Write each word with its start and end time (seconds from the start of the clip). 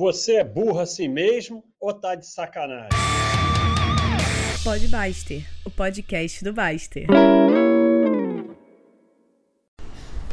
Você 0.00 0.36
é 0.36 0.44
burro 0.44 0.80
assim 0.80 1.08
mesmo 1.08 1.62
ou 1.78 1.92
tá 1.92 2.14
de 2.14 2.24
sacanagem? 2.26 2.88
Pode 4.64 4.88
Baster, 4.88 5.46
o 5.62 5.70
podcast 5.70 6.42
do 6.42 6.54
Baster. 6.54 7.06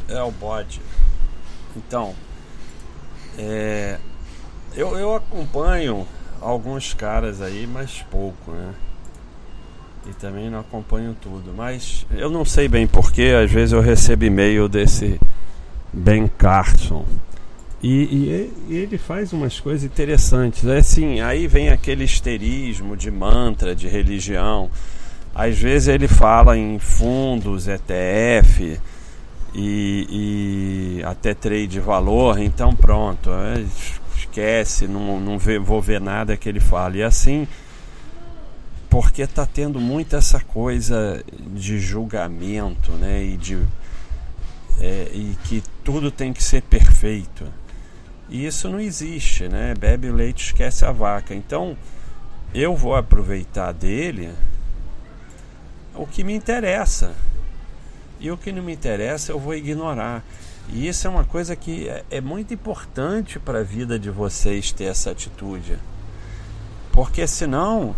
É 0.08 0.24
o 0.24 0.32
bode. 0.32 0.80
Então, 1.76 2.16
é, 3.38 4.00
eu, 4.74 4.98
eu 4.98 5.14
acompanho 5.14 6.08
alguns 6.40 6.94
caras 6.94 7.42
aí, 7.42 7.68
mas 7.68 8.06
pouco, 8.10 8.52
né? 8.52 8.74
E 10.10 10.14
também 10.14 10.50
não 10.50 10.62
acompanho 10.62 11.14
tudo. 11.20 11.54
Mas 11.54 12.06
eu 12.12 12.30
não 12.30 12.46
sei 12.46 12.70
bem 12.70 12.88
porquê, 12.88 13.34
às 13.44 13.52
vezes 13.52 13.74
eu 13.74 13.82
recebo 13.82 14.24
e-mail 14.24 14.70
desse 14.70 15.20
Ben 15.92 16.26
Carson. 16.26 17.06
E, 17.82 18.52
e, 18.70 18.76
ele 18.76 18.98
faz 18.98 19.34
umas 19.34 19.60
coisas 19.60 19.84
interessantes. 19.84 20.66
É 20.66 20.78
assim, 20.78 21.22
aí 21.22 21.48
vem 21.48 21.70
aquele 21.70 22.04
histerismo 22.04 22.98
de 22.98 23.12
mantra, 23.12 23.76
de 23.76 23.88
religião. 23.88 24.70
Às 25.34 25.58
vezes 25.58 25.88
ele 25.88 26.08
fala 26.08 26.58
em 26.58 26.80
fundos, 26.80 27.68
ETF 27.68 28.80
e, 29.54 31.00
e 31.00 31.04
até 31.04 31.34
trade 31.34 31.68
de 31.68 31.80
valor, 31.80 32.40
então 32.40 32.76
pronto, 32.76 33.30
é, 33.32 33.64
esquece, 34.16 34.88
não, 34.88 35.20
não 35.20 35.38
vê, 35.38 35.60
vou 35.60 35.82
ver 35.82 36.02
nada 36.02 36.36
que 36.36 36.50
ele 36.50 36.60
fala. 36.60 36.98
E 36.98 37.04
assim, 37.04 37.48
porque 38.90 39.22
está 39.22 39.46
tendo 39.46 39.80
muito 39.80 40.16
essa 40.16 40.40
coisa 40.40 41.24
de 41.54 41.80
julgamento, 41.80 42.92
né? 42.94 43.24
E, 43.24 43.38
de, 43.38 43.60
é, 44.80 45.12
e 45.14 45.38
que 45.44 45.62
tudo 45.84 46.10
tem 46.10 46.34
que 46.34 46.44
ser 46.44 46.62
perfeito. 46.64 47.46
E 48.30 48.46
isso 48.46 48.70
não 48.70 48.80
existe, 48.80 49.48
né? 49.48 49.74
Bebe 49.74 50.10
o 50.10 50.14
leite, 50.14 50.46
esquece 50.46 50.86
a 50.86 50.92
vaca. 50.92 51.34
Então, 51.34 51.78
eu 52.54 52.76
vou 52.76 52.96
aproveitar 52.96 53.72
dele 53.72 54.32
o 55.96 56.06
que 56.06 56.24
me 56.24 56.34
interessa. 56.34 57.14
E 58.20 58.32
o 58.32 58.38
que 58.38 58.52
não 58.52 58.64
me 58.64 58.74
interessa, 58.74 59.32
eu 59.32 59.40
vou 59.40 59.54
ignorar. 59.54 60.24
E 60.70 60.88
isso 60.88 61.08
é 61.08 61.10
uma 61.10 61.24
coisa 61.24 61.56
que 61.56 61.88
é, 61.88 62.04
é 62.10 62.22
muito 62.22 62.54
importante 62.54 63.40
para 63.40 63.60
a 63.60 63.64
vida 63.64 63.98
de 63.98 64.10
vocês 64.10 64.72
ter 64.72 64.86
essa 64.86 65.12
atitude. 65.12 65.78
Porque 66.92 67.26
senão 67.28 67.96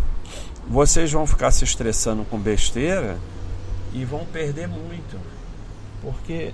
vocês 0.68 1.10
vão 1.10 1.26
ficar 1.26 1.50
se 1.50 1.64
estressando 1.64 2.24
com 2.24 2.38
besteira 2.38 3.18
e 3.92 4.04
vão 4.04 4.24
perder 4.26 4.68
muito. 4.68 5.18
Porque 6.00 6.52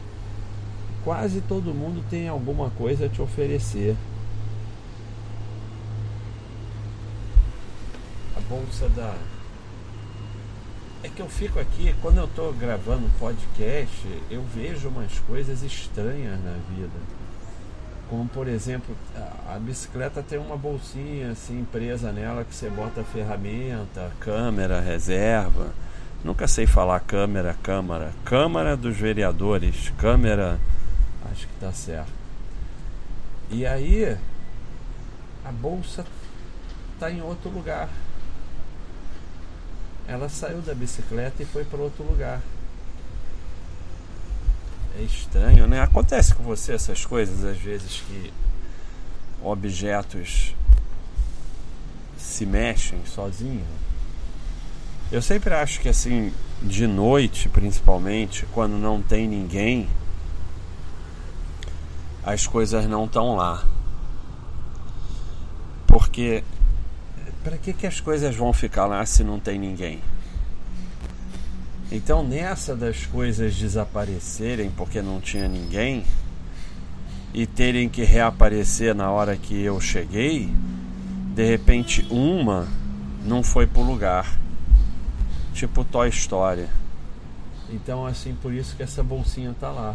quase 1.06 1.40
todo 1.40 1.72
mundo 1.72 2.04
tem 2.10 2.28
alguma 2.28 2.68
coisa 2.70 3.06
a 3.06 3.08
te 3.08 3.22
oferecer. 3.22 3.94
A 8.36 8.40
bolsa 8.48 8.88
da. 8.88 9.14
É 11.04 11.08
que 11.08 11.20
eu 11.22 11.28
fico 11.28 11.60
aqui, 11.60 11.94
quando 12.02 12.18
eu 12.18 12.24
estou 12.24 12.52
gravando 12.52 13.08
podcast, 13.20 14.04
eu 14.28 14.42
vejo 14.52 14.88
umas 14.88 15.16
coisas 15.20 15.62
estranhas 15.62 16.42
na 16.42 16.56
vida. 16.74 16.98
Como 18.10 18.26
por 18.28 18.48
exemplo, 18.48 18.92
a 19.48 19.56
bicicleta 19.60 20.24
tem 20.24 20.40
uma 20.40 20.56
bolsinha 20.56 21.30
assim 21.30 21.64
presa 21.70 22.10
nela 22.10 22.42
que 22.42 22.52
você 22.52 22.68
bota 22.68 23.04
ferramenta, 23.04 24.10
câmera, 24.18 24.80
reserva. 24.80 25.70
Nunca 26.24 26.48
sei 26.48 26.66
falar 26.66 26.98
câmera, 26.98 27.56
câmara. 27.62 28.10
Câmara 28.24 28.76
dos 28.76 28.96
vereadores, 28.96 29.92
câmera 29.98 30.58
Acho 31.30 31.46
que 31.46 31.54
tá 31.60 31.72
certo. 31.72 32.12
E 33.50 33.64
aí 33.64 34.16
a 35.44 35.52
bolsa 35.52 36.04
tá 36.98 37.10
em 37.10 37.22
outro 37.22 37.50
lugar. 37.50 37.88
Ela 40.08 40.28
saiu 40.28 40.60
da 40.60 40.74
bicicleta 40.74 41.42
e 41.42 41.46
foi 41.46 41.64
para 41.64 41.80
outro 41.80 42.04
lugar. 42.04 42.40
É 44.98 45.02
estranho, 45.02 45.66
né? 45.66 45.80
Acontece 45.80 46.34
com 46.34 46.42
você 46.42 46.72
essas 46.72 47.04
coisas 47.04 47.44
às 47.44 47.58
vezes 47.58 48.00
que 48.00 48.32
objetos 49.42 50.54
se 52.16 52.46
mexem 52.46 53.04
sozinhos. 53.04 53.66
Eu 55.12 55.22
sempre 55.22 55.54
acho 55.54 55.80
que 55.80 55.88
assim, 55.88 56.32
de 56.62 56.86
noite 56.86 57.48
principalmente, 57.48 58.46
quando 58.52 58.72
não 58.72 59.00
tem 59.00 59.28
ninguém, 59.28 59.88
as 62.26 62.44
coisas 62.44 62.86
não 62.86 63.04
estão 63.04 63.36
lá. 63.36 63.64
Porque 65.86 66.42
para 67.44 67.56
que, 67.56 67.72
que 67.72 67.86
as 67.86 68.00
coisas 68.00 68.34
vão 68.34 68.52
ficar 68.52 68.86
lá 68.86 69.06
se 69.06 69.22
não 69.22 69.38
tem 69.38 69.56
ninguém? 69.56 70.00
Então, 71.92 72.26
nessa 72.26 72.74
das 72.74 73.06
coisas 73.06 73.54
desaparecerem 73.54 74.68
porque 74.76 75.00
não 75.00 75.20
tinha 75.20 75.46
ninguém 75.46 76.04
e 77.32 77.46
terem 77.46 77.88
que 77.88 78.02
reaparecer 78.02 78.92
na 78.92 79.08
hora 79.08 79.36
que 79.36 79.62
eu 79.62 79.80
cheguei, 79.80 80.52
de 81.32 81.44
repente 81.48 82.04
uma 82.10 82.66
não 83.24 83.44
foi 83.44 83.68
pro 83.68 83.82
lugar. 83.82 84.36
Tipo 85.54 85.84
Toy 85.84 86.08
Story. 86.08 86.66
Então, 87.70 88.04
assim, 88.04 88.34
por 88.34 88.52
isso 88.52 88.74
que 88.74 88.82
essa 88.82 89.02
bolsinha 89.02 89.54
tá 89.58 89.70
lá. 89.70 89.94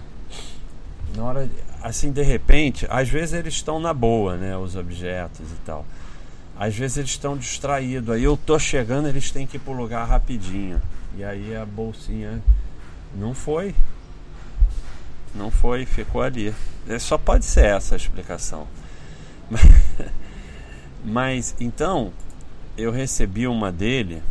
Na 1.15 1.23
hora 1.23 1.49
assim, 1.83 2.11
de 2.11 2.21
repente, 2.21 2.85
às 2.89 3.09
vezes 3.09 3.33
eles 3.33 3.55
estão 3.55 3.79
na 3.79 3.93
boa, 3.93 4.37
né? 4.37 4.55
Os 4.55 4.75
objetos 4.75 5.51
e 5.51 5.55
tal. 5.65 5.85
Às 6.57 6.75
vezes 6.75 6.97
eles 6.97 7.11
estão 7.11 7.35
distraídos. 7.35 8.13
Aí 8.13 8.23
eu 8.23 8.37
tô 8.37 8.59
chegando, 8.59 9.07
eles 9.07 9.31
têm 9.31 9.47
que 9.47 9.57
ir 9.57 9.59
pro 9.59 9.73
lugar 9.73 10.07
rapidinho. 10.07 10.81
E 11.17 11.23
aí 11.23 11.55
a 11.55 11.65
bolsinha 11.65 12.41
não 13.15 13.33
foi. 13.33 13.73
Não 15.33 15.49
foi, 15.49 15.85
ficou 15.85 16.21
ali. 16.21 16.53
É, 16.87 16.99
só 16.99 17.17
pode 17.17 17.45
ser 17.45 17.65
essa 17.65 17.95
a 17.95 17.97
explicação. 17.97 18.67
Mas 21.03 21.55
então, 21.59 22.13
eu 22.77 22.91
recebi 22.91 23.47
uma 23.47 23.71
dele, 23.71 24.21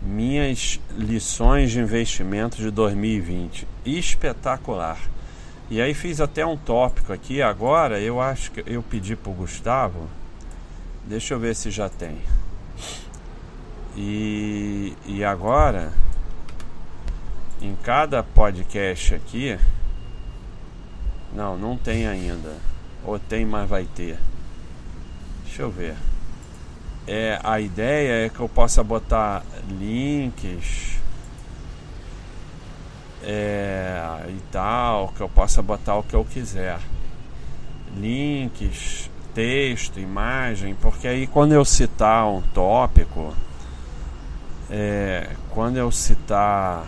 minhas 0.00 0.80
lições 0.96 1.70
de 1.70 1.80
investimento 1.80 2.56
de 2.56 2.70
2020. 2.70 3.66
Espetacular. 3.84 4.98
E 5.68 5.80
aí 5.80 5.94
fiz 5.94 6.20
até 6.20 6.46
um 6.46 6.56
tópico 6.56 7.12
aqui. 7.12 7.42
Agora 7.42 8.00
eu 8.00 8.20
acho 8.20 8.52
que 8.52 8.62
eu 8.66 8.82
pedi 8.82 9.16
pro 9.16 9.32
Gustavo. 9.32 10.08
Deixa 11.04 11.34
eu 11.34 11.40
ver 11.40 11.56
se 11.56 11.70
já 11.70 11.88
tem. 11.88 12.20
E, 13.96 14.94
e 15.06 15.24
agora, 15.24 15.92
em 17.60 17.74
cada 17.76 18.22
podcast 18.22 19.14
aqui. 19.14 19.58
Não, 21.32 21.56
não 21.56 21.76
tem 21.76 22.06
ainda. 22.06 22.54
Ou 23.04 23.18
tem, 23.18 23.44
mas 23.44 23.68
vai 23.68 23.84
ter. 23.84 24.18
Deixa 25.44 25.62
eu 25.62 25.70
ver. 25.70 25.96
É, 27.06 27.40
a 27.42 27.60
ideia 27.60 28.26
é 28.26 28.28
que 28.28 28.40
eu 28.40 28.48
possa 28.48 28.82
botar 28.82 29.44
links 29.68 30.98
é, 33.22 34.24
e 34.28 34.40
tal, 34.50 35.08
que 35.08 35.20
eu 35.20 35.28
possa 35.28 35.62
botar 35.62 35.96
o 35.96 36.02
que 36.02 36.14
eu 36.14 36.24
quiser. 36.24 36.78
Links, 37.96 39.10
texto, 39.34 40.00
imagem, 40.00 40.74
porque 40.74 41.08
aí 41.08 41.26
quando 41.26 41.52
eu 41.52 41.64
citar 41.64 42.26
um 42.26 42.40
tópico, 42.40 43.34
é, 44.70 45.30
quando 45.50 45.76
eu 45.76 45.90
citar 45.90 46.86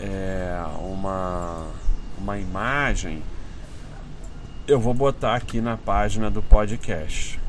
é, 0.00 0.62
uma, 0.80 1.66
uma 2.18 2.38
imagem, 2.38 3.22
eu 4.66 4.80
vou 4.80 4.94
botar 4.94 5.34
aqui 5.34 5.60
na 5.60 5.76
página 5.76 6.30
do 6.30 6.42
podcast. 6.42 7.40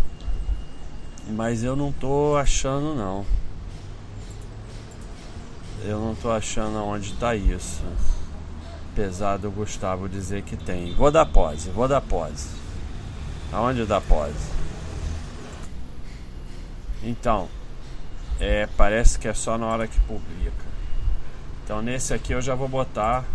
Mas 1.30 1.64
eu 1.64 1.76
não 1.76 1.92
tô 1.92 2.36
achando 2.36 2.94
não. 2.94 3.26
Eu 5.84 6.00
não 6.00 6.16
tô 6.16 6.32
achando 6.32 6.78
onde 6.78 7.14
tá 7.14 7.36
isso. 7.36 7.84
Apesar 8.94 9.38
do 9.38 9.52
Gustavo 9.52 10.08
dizer 10.08 10.44
que 10.44 10.56
tem. 10.56 10.94
Vou 10.96 11.12
dar 11.12 11.26
pose, 11.26 11.70
vou 11.70 11.88
dar 11.88 12.00
pose. 12.00 12.48
Aonde 13.52 13.86
dá 13.86 14.00
pose? 14.00 14.54
Então, 17.04 17.50
é, 18.40 18.68
parece 18.78 19.20
que 19.20 19.28
é 19.28 19.34
só 19.34 19.58
na 19.58 19.68
hora 19.68 19.88
que 19.88 20.00
publica. 20.02 20.64
Então 21.64 21.82
nesse 21.82 22.14
aqui 22.14 22.34
eu 22.34 22.42
já 22.42 22.56
vou 22.56 22.68
botar 22.68 23.26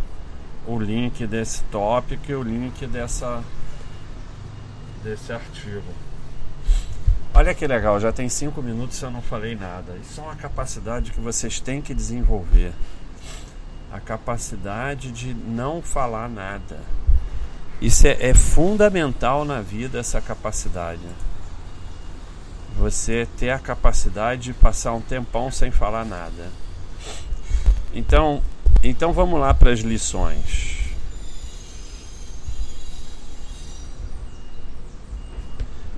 o 0.66 0.78
link 0.78 1.26
desse 1.26 1.62
tópico 1.64 2.30
e 2.30 2.34
o 2.34 2.42
link 2.42 2.86
dessa 2.86 3.42
desse 5.02 5.32
artigo. 5.32 6.07
Olha 7.34 7.54
que 7.54 7.66
legal, 7.66 8.00
já 8.00 8.12
tem 8.12 8.28
cinco 8.28 8.62
minutos 8.62 9.00
e 9.00 9.04
eu 9.04 9.10
não 9.10 9.22
falei 9.22 9.54
nada. 9.54 9.96
Isso 10.02 10.20
é 10.20 10.24
uma 10.24 10.36
capacidade 10.36 11.12
que 11.12 11.20
vocês 11.20 11.60
têm 11.60 11.80
que 11.80 11.94
desenvolver. 11.94 12.72
A 13.92 14.00
capacidade 14.00 15.12
de 15.12 15.32
não 15.34 15.80
falar 15.80 16.28
nada. 16.28 16.80
Isso 17.80 18.06
é, 18.06 18.16
é 18.20 18.34
fundamental 18.34 19.44
na 19.44 19.60
vida, 19.60 19.98
essa 19.98 20.20
capacidade. 20.20 21.02
Você 22.76 23.26
ter 23.38 23.50
a 23.50 23.58
capacidade 23.58 24.42
de 24.42 24.52
passar 24.52 24.92
um 24.92 25.00
tempão 25.00 25.50
sem 25.50 25.70
falar 25.70 26.04
nada. 26.04 26.50
Então, 27.94 28.42
então 28.82 29.12
vamos 29.12 29.40
lá 29.40 29.54
para 29.54 29.70
as 29.70 29.80
lições. 29.80 30.77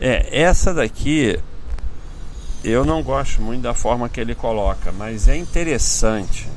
É, 0.00 0.40
essa 0.40 0.72
daqui 0.72 1.38
eu 2.64 2.84
não 2.84 3.02
gosto 3.02 3.40
muito 3.42 3.62
da 3.62 3.74
forma 3.74 4.08
que 4.08 4.20
ele 4.20 4.34
coloca, 4.34 4.92
mas 4.92 5.28
é 5.28 5.36
interessante. 5.36 6.48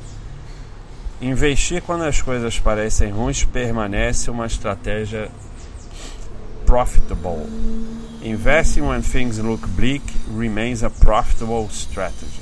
Investir 1.21 1.81
quando 1.81 2.03
as 2.03 2.21
coisas 2.21 2.59
parecem 2.59 3.11
ruins 3.11 3.43
permanece 3.43 4.29
uma 4.29 4.45
estratégia 4.45 5.29
profitable. 6.65 7.47
Investing 8.21 8.81
when 8.81 9.01
things 9.01 9.37
look 9.37 9.65
bleak 9.69 10.03
remains 10.37 10.83
a 10.83 10.89
profitable 10.89 11.67
strategy. 11.69 12.41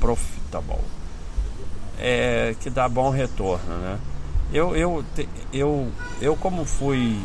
Profitable. 0.00 0.82
É 1.98 2.54
que 2.60 2.70
dá 2.70 2.88
bom 2.88 3.10
retorno, 3.10 3.76
né? 3.78 3.98
Eu, 4.52 4.76
eu, 4.76 5.04
eu, 5.52 5.88
eu 6.20 6.36
como 6.36 6.64
fui 6.64 7.20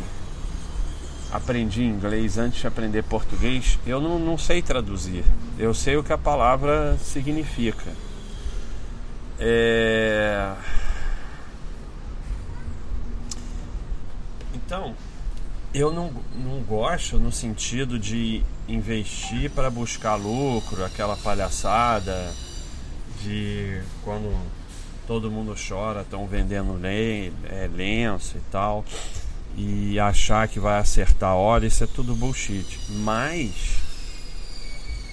aprendi 1.32 1.84
inglês 1.84 2.38
antes 2.38 2.60
de 2.60 2.66
aprender 2.66 3.02
português, 3.04 3.78
eu 3.86 4.00
não, 4.00 4.18
não 4.18 4.36
sei 4.36 4.60
traduzir. 4.60 5.24
Eu 5.58 5.72
sei 5.72 5.96
o 5.96 6.02
que 6.02 6.12
a 6.12 6.18
palavra 6.18 6.96
significa. 6.98 7.90
É... 9.38 10.52
Então, 14.54 14.94
eu 15.72 15.92
não, 15.92 16.12
não 16.34 16.60
gosto 16.62 17.18
no 17.18 17.30
sentido 17.30 17.98
de 17.98 18.42
investir 18.68 19.50
para 19.50 19.70
buscar 19.70 20.16
lucro, 20.16 20.84
aquela 20.84 21.16
palhaçada 21.16 22.32
de 23.22 23.80
quando 24.04 24.34
todo 25.06 25.30
mundo 25.30 25.54
chora, 25.56 26.02
estão 26.02 26.26
vendendo 26.26 26.78
é, 26.84 27.68
lenço 27.72 28.36
e 28.36 28.40
tal 28.50 28.84
e 29.56 29.98
achar 29.98 30.48
que 30.48 30.58
vai 30.58 30.78
acertar 30.78 31.30
a 31.30 31.34
hora, 31.34 31.66
isso 31.66 31.84
é 31.84 31.86
tudo 31.86 32.14
bullshit. 32.14 32.78
Mas 32.88 33.76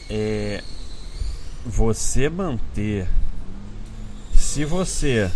é, 0.09 0.63
você 1.65 2.29
manter, 2.29 3.07
se 4.33 4.63
você 4.63 5.31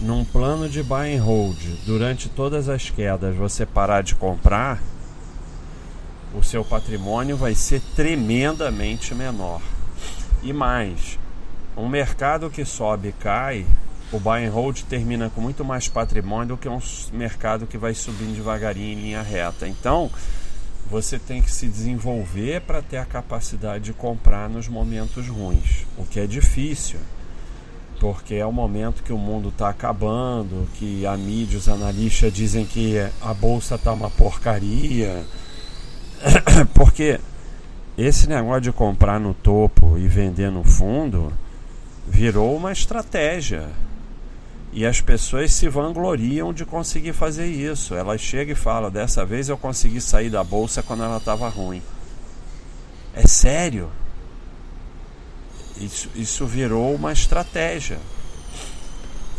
num 0.00 0.24
plano 0.24 0.68
de 0.68 0.82
buy 0.82 1.16
and 1.16 1.22
hold 1.22 1.58
durante 1.86 2.28
todas 2.28 2.68
as 2.68 2.90
quedas 2.90 3.36
você 3.36 3.64
parar 3.64 4.02
de 4.02 4.14
comprar, 4.14 4.82
o 6.34 6.42
seu 6.42 6.64
patrimônio 6.64 7.36
vai 7.36 7.54
ser 7.54 7.80
tremendamente 7.94 9.14
menor. 9.14 9.60
E 10.42 10.52
mais, 10.52 11.18
um 11.76 11.88
mercado 11.88 12.50
que 12.50 12.64
sobe 12.64 13.08
e 13.08 13.12
cai, 13.12 13.66
o 14.12 14.20
buy 14.20 14.44
and 14.44 14.50
hold 14.50 14.82
termina 14.82 15.30
com 15.30 15.40
muito 15.40 15.64
mais 15.64 15.88
patrimônio 15.88 16.48
do 16.48 16.56
que 16.56 16.68
um 16.68 16.78
mercado 17.12 17.66
que 17.66 17.78
vai 17.78 17.94
subindo 17.94 18.34
devagarinho 18.34 18.98
em 18.98 19.02
linha 19.02 19.22
reta. 19.22 19.66
Então, 19.66 20.10
você 20.90 21.18
tem 21.18 21.40
que 21.40 21.50
se 21.50 21.66
desenvolver 21.66 22.60
para 22.60 22.82
ter 22.82 22.98
a 22.98 23.06
capacidade 23.06 23.84
de 23.84 23.92
comprar 23.94 24.50
nos 24.50 24.68
momentos 24.68 25.26
ruins, 25.26 25.86
o 25.96 26.04
que 26.04 26.20
é 26.20 26.26
difícil, 26.26 26.98
porque 27.98 28.34
é 28.34 28.44
o 28.44 28.52
momento 28.52 29.02
que 29.02 29.12
o 29.12 29.18
mundo 29.18 29.48
está 29.48 29.70
acabando, 29.70 30.68
que 30.74 31.06
a 31.06 31.16
mídia, 31.16 31.58
os 31.58 31.68
analistas 31.68 32.32
dizem 32.32 32.66
que 32.66 32.98
a 33.22 33.32
bolsa 33.32 33.76
está 33.76 33.92
uma 33.92 34.10
porcaria, 34.10 35.24
porque 36.74 37.18
esse 37.96 38.28
negócio 38.28 38.60
de 38.60 38.72
comprar 38.72 39.18
no 39.18 39.32
topo 39.32 39.96
e 39.96 40.06
vender 40.06 40.50
no 40.50 40.64
fundo 40.64 41.32
virou 42.06 42.54
uma 42.54 42.72
estratégia. 42.72 43.68
E 44.72 44.86
as 44.86 45.02
pessoas 45.02 45.52
se 45.52 45.68
vangloriam 45.68 46.52
de 46.52 46.64
conseguir 46.64 47.12
fazer 47.12 47.46
isso. 47.46 47.94
Elas 47.94 48.22
chegam 48.22 48.54
e 48.54 48.56
falam: 48.56 48.90
dessa 48.90 49.24
vez 49.24 49.50
eu 49.50 49.58
consegui 49.58 50.00
sair 50.00 50.30
da 50.30 50.42
bolsa 50.42 50.82
quando 50.82 51.04
ela 51.04 51.18
estava 51.18 51.46
ruim. 51.48 51.82
É 53.14 53.26
sério. 53.26 53.90
Isso, 55.78 56.08
isso 56.14 56.46
virou 56.46 56.94
uma 56.94 57.12
estratégia. 57.12 57.98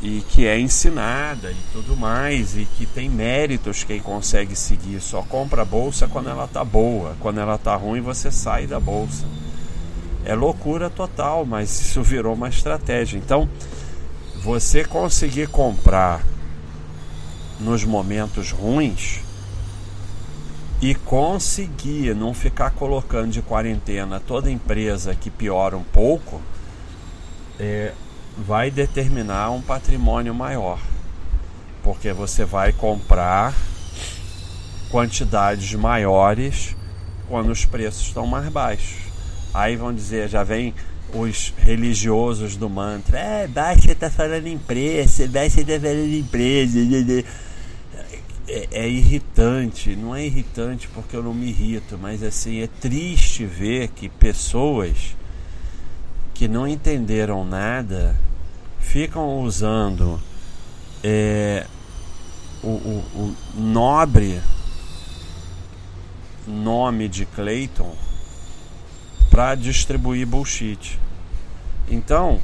E 0.03 0.21
que 0.29 0.45
é 0.45 0.59
ensinada 0.59 1.49
e 1.49 1.57
tudo 1.71 1.97
mais. 1.97 2.55
E 2.55 2.65
que 2.65 2.85
tem 2.85 3.09
méritos 3.09 3.83
quem 3.83 3.99
consegue 3.99 4.55
seguir. 4.55 5.01
Só 5.01 5.23
compra 5.23 5.63
a 5.63 5.65
bolsa 5.65 6.07
quando 6.07 6.29
ela 6.29 6.45
está 6.45 6.63
boa. 6.63 7.15
Quando 7.19 7.39
ela 7.39 7.55
está 7.55 7.75
ruim, 7.75 8.01
você 8.01 8.29
sai 8.29 8.67
da 8.67 8.79
bolsa. 8.79 9.25
É 10.25 10.35
loucura 10.35 10.91
total, 10.91 11.43
mas 11.43 11.81
isso 11.81 12.03
virou 12.03 12.35
uma 12.35 12.49
estratégia. 12.49 13.17
Então 13.17 13.49
você 14.43 14.83
conseguir 14.83 15.47
comprar 15.47 16.21
nos 17.61 17.85
momentos 17.85 18.51
ruins 18.51 19.21
e 20.81 20.93
conseguir 20.93 22.13
não 22.13 22.33
ficar 22.33 22.71
colocando 22.71 23.31
de 23.31 23.41
quarentena 23.41 24.19
toda 24.19 24.51
empresa 24.51 25.15
que 25.15 25.29
piora 25.29 25.77
um 25.77 25.83
pouco, 25.83 26.41
é, 27.57 27.93
vai 28.37 28.69
determinar 28.69 29.49
um 29.51 29.61
patrimônio 29.61 30.35
maior. 30.35 30.77
Porque 31.81 32.11
você 32.11 32.43
vai 32.43 32.73
comprar 32.73 33.53
quantidades 34.91 35.73
maiores 35.73 36.75
quando 37.29 37.49
os 37.49 37.63
preços 37.63 38.07
estão 38.07 38.27
mais 38.27 38.49
baixos. 38.49 38.97
Aí 39.53 39.77
vão 39.77 39.93
dizer, 39.93 40.27
já 40.27 40.43
vem 40.43 40.73
os 41.13 41.53
religiosos 41.57 42.55
do 42.55 42.69
mantra. 42.69 43.19
É, 43.19 43.47
basta 43.47 43.93
tá 43.95 44.09
falando 44.09 44.47
em 44.47 44.57
preço, 44.57 45.27
basta 45.27 45.63
tá 45.63 45.79
falando 45.79 46.13
em 46.13 46.23
preço. 46.23 46.77
É, 48.47 48.67
é, 48.71 48.89
irritante, 48.89 49.95
não 49.95 50.13
é 50.13 50.25
irritante 50.25 50.89
porque 50.89 51.15
eu 51.15 51.23
não 51.23 51.33
me 51.33 51.47
irrito, 51.47 51.97
mas 51.97 52.21
assim, 52.21 52.61
é 52.61 52.67
triste 52.67 53.45
ver 53.45 53.87
que 53.89 54.09
pessoas 54.09 55.15
que 56.33 56.47
não 56.47 56.67
entenderam 56.67 57.45
nada 57.45 58.15
ficam 58.79 59.39
usando 59.39 60.19
é, 61.03 61.65
o, 62.61 62.67
o, 62.67 63.03
o 63.15 63.35
nobre 63.61 64.41
nome 66.45 67.07
de 67.07 67.25
Clayton 67.25 67.95
para 69.29 69.55
distribuir 69.55 70.27
bullshit. 70.27 70.99
Então, 71.87 72.41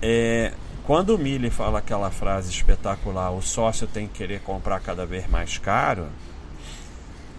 é, 0.00 0.52
quando 0.84 1.14
o 1.14 1.18
Mille 1.18 1.50
fala 1.50 1.78
aquela 1.78 2.10
frase 2.10 2.50
espetacular, 2.50 3.30
o 3.32 3.40
sócio 3.40 3.86
tem 3.86 4.06
que 4.06 4.14
querer 4.14 4.40
comprar 4.40 4.80
cada 4.80 5.06
vez 5.06 5.28
mais 5.28 5.56
caro, 5.58 6.08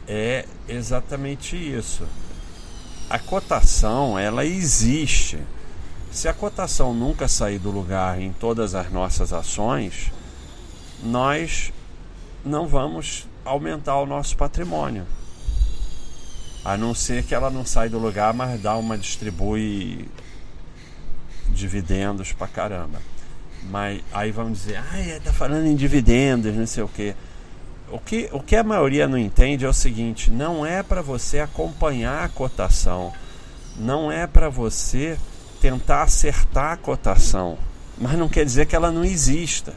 é 0.07 0.45
exatamente 0.67 1.55
isso. 1.55 2.07
A 3.09 3.19
cotação, 3.19 4.17
ela 4.17 4.45
existe. 4.45 5.39
Se 6.11 6.27
a 6.27 6.33
cotação 6.33 6.93
nunca 6.93 7.27
sair 7.27 7.59
do 7.59 7.69
lugar 7.69 8.19
em 8.19 8.31
todas 8.33 8.73
as 8.73 8.91
nossas 8.91 9.31
ações, 9.31 10.11
nós 11.03 11.71
não 12.43 12.67
vamos 12.67 13.27
aumentar 13.43 13.97
o 13.99 14.05
nosso 14.05 14.35
patrimônio. 14.35 15.05
A 16.63 16.75
não 16.75 16.95
ser 16.95 17.23
que 17.23 17.35
ela 17.35 17.51
não 17.51 17.63
saia 17.63 17.89
do 17.89 17.99
lugar, 17.99 18.33
mas 18.33 18.59
dá 18.59 18.75
uma 18.75 18.97
distribui 18.97 20.09
dividendos 21.55 22.33
pra 22.33 22.47
caramba. 22.47 22.99
Mas 23.63 24.01
aí 24.13 24.31
vamos 24.31 24.59
dizer, 24.59 24.77
ah, 24.77 25.19
tá 25.23 25.33
falando 25.33 25.65
em 25.65 25.75
dividendos, 25.75 26.53
não 26.55 26.67
sei 26.67 26.83
o 26.83 26.87
quê. 26.87 27.15
O 27.91 27.99
que, 27.99 28.29
o 28.31 28.39
que 28.39 28.55
a 28.55 28.63
maioria 28.63 29.07
não 29.07 29.17
entende 29.17 29.65
é 29.65 29.69
o 29.69 29.73
seguinte: 29.73 30.31
não 30.31 30.65
é 30.65 30.83
para 30.83 31.01
você 31.01 31.39
acompanhar 31.39 32.23
a 32.23 32.29
cotação, 32.29 33.13
não 33.77 34.11
é 34.11 34.27
para 34.27 34.49
você 34.49 35.17
tentar 35.61 36.03
acertar 36.03 36.73
a 36.73 36.77
cotação, 36.77 37.57
mas 37.97 38.17
não 38.17 38.27
quer 38.27 38.45
dizer 38.45 38.65
que 38.65 38.75
ela 38.75 38.91
não 38.91 39.03
exista. 39.03 39.73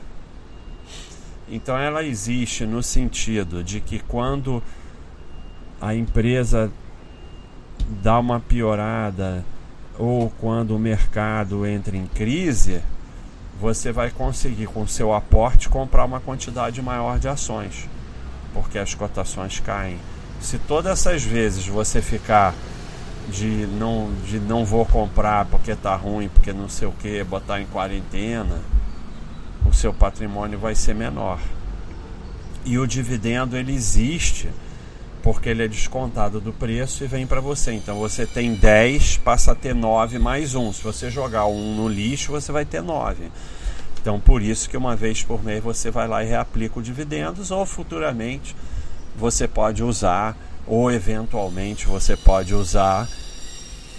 Então 1.51 1.79
ela 1.79 2.05
existe 2.05 2.67
no 2.67 2.83
sentido 2.83 3.65
de 3.65 3.81
que 3.81 3.99
quando 3.99 4.63
a 5.81 5.95
empresa 5.95 6.71
dá 8.03 8.19
uma 8.19 8.41
piorada 8.41 9.45
ou 9.99 10.31
quando 10.41 10.77
o 10.77 10.79
mercado 10.79 11.67
entra 11.67 11.97
em 11.97 12.07
crise, 12.07 12.81
você 13.61 13.91
vai 13.91 14.11
conseguir 14.11 14.67
com 14.67 14.87
seu 14.87 15.13
aporte 15.13 15.69
comprar 15.69 16.05
uma 16.05 16.21
quantidade 16.21 16.81
maior 16.81 17.19
de 17.19 17.27
ações, 17.27 17.89
porque 18.55 18.79
as 18.79 18.95
cotações 18.95 19.59
caem. 19.59 19.99
Se 20.41 20.59
todas 20.59 20.93
essas 20.93 21.25
vezes 21.25 21.67
você 21.67 22.01
ficar 22.01 22.55
de 23.29 23.67
não 23.67 24.11
de 24.25 24.39
não 24.39 24.65
vou 24.65 24.87
comprar 24.87 25.45
porque 25.47 25.75
tá 25.75 25.95
ruim, 25.97 26.29
porque 26.29 26.53
não 26.53 26.69
sei 26.69 26.87
o 26.87 26.93
que, 26.93 27.23
botar 27.25 27.61
em 27.61 27.67
quarentena, 27.67 28.61
o 29.67 29.73
seu 29.73 29.93
patrimônio 29.93 30.59
vai 30.59 30.75
ser 30.75 30.95
menor. 30.95 31.41
e 32.65 32.79
o 32.79 32.87
dividendo 32.87 33.57
ele 33.57 33.73
existe 33.73 34.51
porque 35.23 35.49
ele 35.49 35.65
é 35.65 35.69
descontado 35.69 36.41
do 36.41 36.53
preço 36.53 37.05
e 37.05 37.07
vem 37.07 37.27
para 37.27 37.41
você. 37.41 37.73
Então 37.73 37.99
você 37.99 38.27
tem 38.27 38.55
10, 38.55 39.19
passa 39.19 39.53
a 39.53 39.55
ter 39.55 39.75
9 39.75 40.19
mais 40.19 40.55
1. 40.55 40.73
Se 40.73 40.83
você 40.83 41.11
jogar 41.11 41.47
um 41.47 41.75
no 41.75 41.89
lixo, 41.89 42.33
você 42.33 42.53
vai 42.53 42.65
ter 42.65 42.83
9. 42.83 43.31
Então 44.01 44.21
por 44.21 44.43
isso 44.43 44.69
que 44.71 44.77
uma 44.77 44.97
vez 44.97 45.23
por 45.23 45.43
mês 45.43 45.63
você 45.63 45.91
vai 45.91 46.09
lá 46.09 46.23
e 46.25 46.29
reaplica 46.29 46.79
os 46.79 46.85
dividendos 46.85 47.51
ou 47.51 47.67
futuramente 47.67 48.55
você 49.17 49.49
pode 49.49 49.83
usar 49.83 50.37
ou 50.67 50.91
eventualmente 50.91 51.87
você 51.87 52.17
pode 52.17 52.55
usar 52.55 53.09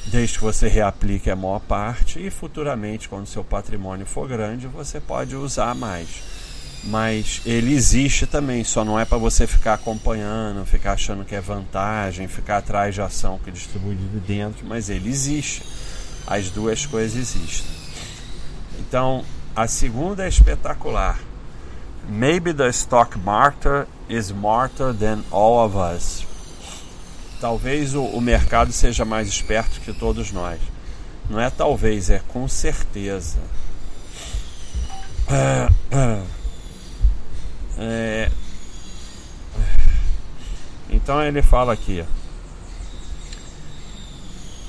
desde 0.06 0.38
que 0.38 0.44
você 0.44 0.68
reaplique 0.68 1.30
a 1.30 1.36
maior 1.36 1.60
parte 1.60 2.26
e 2.26 2.30
futuramente 2.32 3.10
quando 3.10 3.28
seu 3.28 3.44
patrimônio 3.44 4.06
for 4.06 4.28
grande 4.28 4.68
você 4.68 5.00
pode 5.00 5.36
usar 5.36 5.76
mais 5.76 6.39
mas 6.84 7.42
ele 7.46 7.74
existe 7.74 8.26
também, 8.26 8.64
só 8.64 8.86
não 8.86 9.00
é 9.00 9.06
para 9.06 9.18
você 9.18 9.46
ficar 9.46 9.74
acompanhando, 9.74 10.66
ficar 10.66 10.94
achando 10.94 11.26
que 11.26 11.36
é 11.36 11.42
vantagem, 11.42 12.28
ficar 12.28 12.58
atrás 12.58 12.96
de 12.96 13.02
ação 13.02 13.40
que 13.44 13.52
distribui 13.52 13.96
dividendos, 13.96 14.62
mas 14.64 14.90
ele 14.90 15.10
existe. 15.10 15.64
As 16.26 16.50
duas 16.50 16.86
coisas 16.86 17.18
existem. 17.18 17.68
Então, 18.80 19.26
a 19.56 19.68
segunda 19.68 20.26
é 20.26 20.30
espetacular. 20.30 21.20
Maybe 22.08 22.54
the 22.54 22.70
stock 22.70 23.18
market 23.20 23.88
is 24.08 24.28
smarter 24.28 24.94
than 24.94 25.24
all 25.32 25.66
of 25.66 25.76
us. 25.76 26.26
Talvez 27.42 27.94
o, 27.94 28.04
o 28.04 28.22
mercado 28.22 28.72
seja 28.72 29.06
mais 29.06 29.28
esperto 29.28 29.80
que 29.82 29.94
todos 29.94 30.32
nós. 30.32 30.60
Não 31.30 31.40
é 31.40 31.50
talvez, 31.50 32.10
é 32.10 32.20
com 32.28 32.48
certeza. 32.48 33.38
É... 35.30 35.70
Então 41.10 41.24
ele 41.24 41.42
fala 41.42 41.74
aqui. 41.74 42.06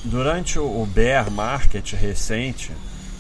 Durante 0.03 0.59
o 0.59 0.87
bear 0.87 1.31
market 1.31 1.93
recente, 1.93 2.73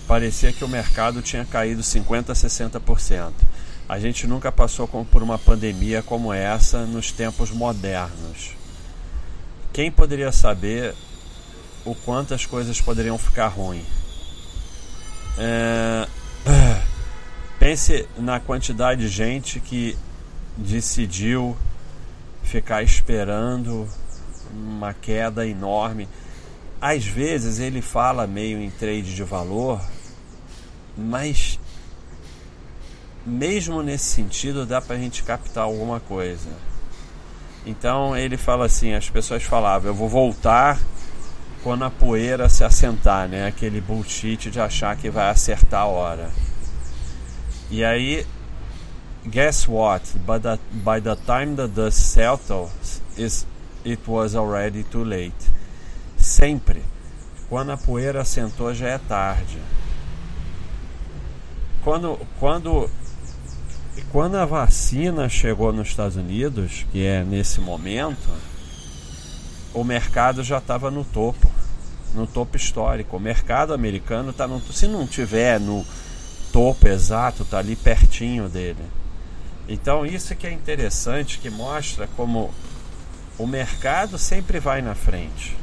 parecia 0.09 0.55
que 0.55 0.65
o 0.65 0.69
mercado 0.69 1.21
tinha 1.21 1.45
caído 1.45 1.83
50 1.83 2.33
a 2.33 2.35
60%. 2.35 3.33
A 3.87 4.01
gente 4.01 4.27
nunca 4.27 4.51
passou 4.51 4.89
por 4.89 5.23
uma 5.23 5.39
pandemia 5.39 6.03
como 6.03 6.33
essa 6.33 6.87
nos 6.87 7.13
tempos 7.13 7.51
modernos. 7.51 8.53
Quem 9.71 9.93
poderia 9.93 10.33
saber 10.33 10.95
o 11.85 11.95
quanto 11.95 12.33
as 12.33 12.47
coisas 12.47 12.81
poderiam 12.81 13.19
ficar 13.19 13.49
ruins? 13.49 13.85
É... 15.37 16.09
Pense 17.61 18.09
na 18.17 18.41
quantidade 18.41 19.03
de 19.03 19.09
gente 19.09 19.61
que 19.61 19.95
decidiu 20.57 21.55
ficar 22.43 22.83
esperando 22.83 23.89
uma 24.53 24.93
queda 24.93 25.47
enorme. 25.47 26.09
Às 26.81 27.05
vezes 27.05 27.59
ele 27.59 27.83
fala 27.83 28.27
meio 28.27 28.59
em 28.61 28.71
trade 28.71 29.15
de 29.15 29.23
valor, 29.23 29.81
mas 30.97 31.59
mesmo 33.25 33.83
nesse 33.83 34.05
sentido 34.05 34.65
dá 34.65 34.81
para 34.81 34.97
a 34.97 34.99
gente 34.99 35.23
captar 35.23 35.65
alguma 35.65 36.01
coisa. 36.01 36.49
Então 37.67 38.17
ele 38.17 38.37
fala 38.37 38.67
assim, 38.67 38.95
as 38.95 39.11
pessoas 39.11 39.43
falavam, 39.43 39.91
eu 39.91 39.95
vou 39.95 40.09
voltar 40.09 40.81
quando 41.63 41.85
a 41.85 41.91
poeira 41.91 42.49
se 42.49 42.65
assentar, 42.65 43.29
né? 43.29 43.47
Aquele 43.47 43.81
bullshit 43.81 44.51
de 44.51 44.59
achar 44.59 44.97
que 44.97 45.11
vai 45.11 45.29
acertar 45.29 45.83
a 45.83 45.87
hora. 45.87 46.31
E 47.71 47.85
aí, 47.85 48.27
guess 49.29 49.69
what? 49.69 50.03
By 50.27 50.39
the, 50.39 50.59
by 50.85 51.01
the 51.01 51.17
time 51.17 51.57
the 51.57 51.67
dust 51.67 52.13
settles, 52.13 53.01
it 53.17 54.09
was 54.09 54.35
already 54.35 54.85
too 54.85 55.05
late. 55.05 55.51
Sempre. 56.17 56.83
Quando 57.49 57.73
a 57.73 57.77
poeira 57.77 58.21
assentou, 58.21 58.73
já 58.73 58.89
é 58.89 58.99
tarde. 58.99 59.59
Quando, 61.83 62.19
quando, 62.39 62.89
quando 64.13 64.37
a 64.37 64.45
vacina 64.45 65.29
chegou 65.29 65.73
nos 65.73 65.89
Estados 65.89 66.17
Unidos, 66.17 66.87
que 66.93 67.05
é 67.05 67.25
nesse 67.25 67.61
momento, 67.61 68.31
o 69.75 69.83
mercado 69.83 70.45
já 70.45 70.59
estava 70.59 70.91
no 70.91 71.05
topo, 71.05 71.51
no 72.15 72.27
topo 72.27 72.57
histórico. 72.57 73.17
O 73.17 73.21
mercado 73.21 73.73
americano 73.73 74.31
está 74.31 74.47
no. 74.47 74.61
Se 74.61 74.87
não 74.87 75.07
tiver 75.07 75.59
no 75.59 75.85
topo 76.53 76.87
exato, 76.87 77.43
está 77.43 77.59
ali 77.59 77.75
pertinho 77.75 78.49
dele. 78.49 79.00
Então 79.71 80.05
isso 80.05 80.35
que 80.35 80.49
é 80.49 80.53
interessante, 80.53 81.39
que 81.39 81.49
mostra 81.49 82.09
como 82.17 82.53
o 83.39 83.47
mercado 83.47 84.19
sempre 84.19 84.59
vai 84.59 84.83
na 84.83 84.97
frente. 84.97 85.57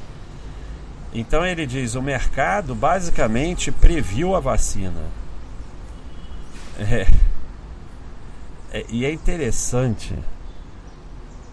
Então 1.13 1.45
ele 1.45 1.65
diz, 1.65 1.93
o 1.93 2.01
mercado 2.01 2.73
basicamente 2.73 3.69
previu 3.69 4.33
a 4.33 4.39
vacina. 4.39 5.03
É. 6.79 7.05
É, 8.71 8.85
e 8.87 9.05
é 9.05 9.11
interessante. 9.11 10.17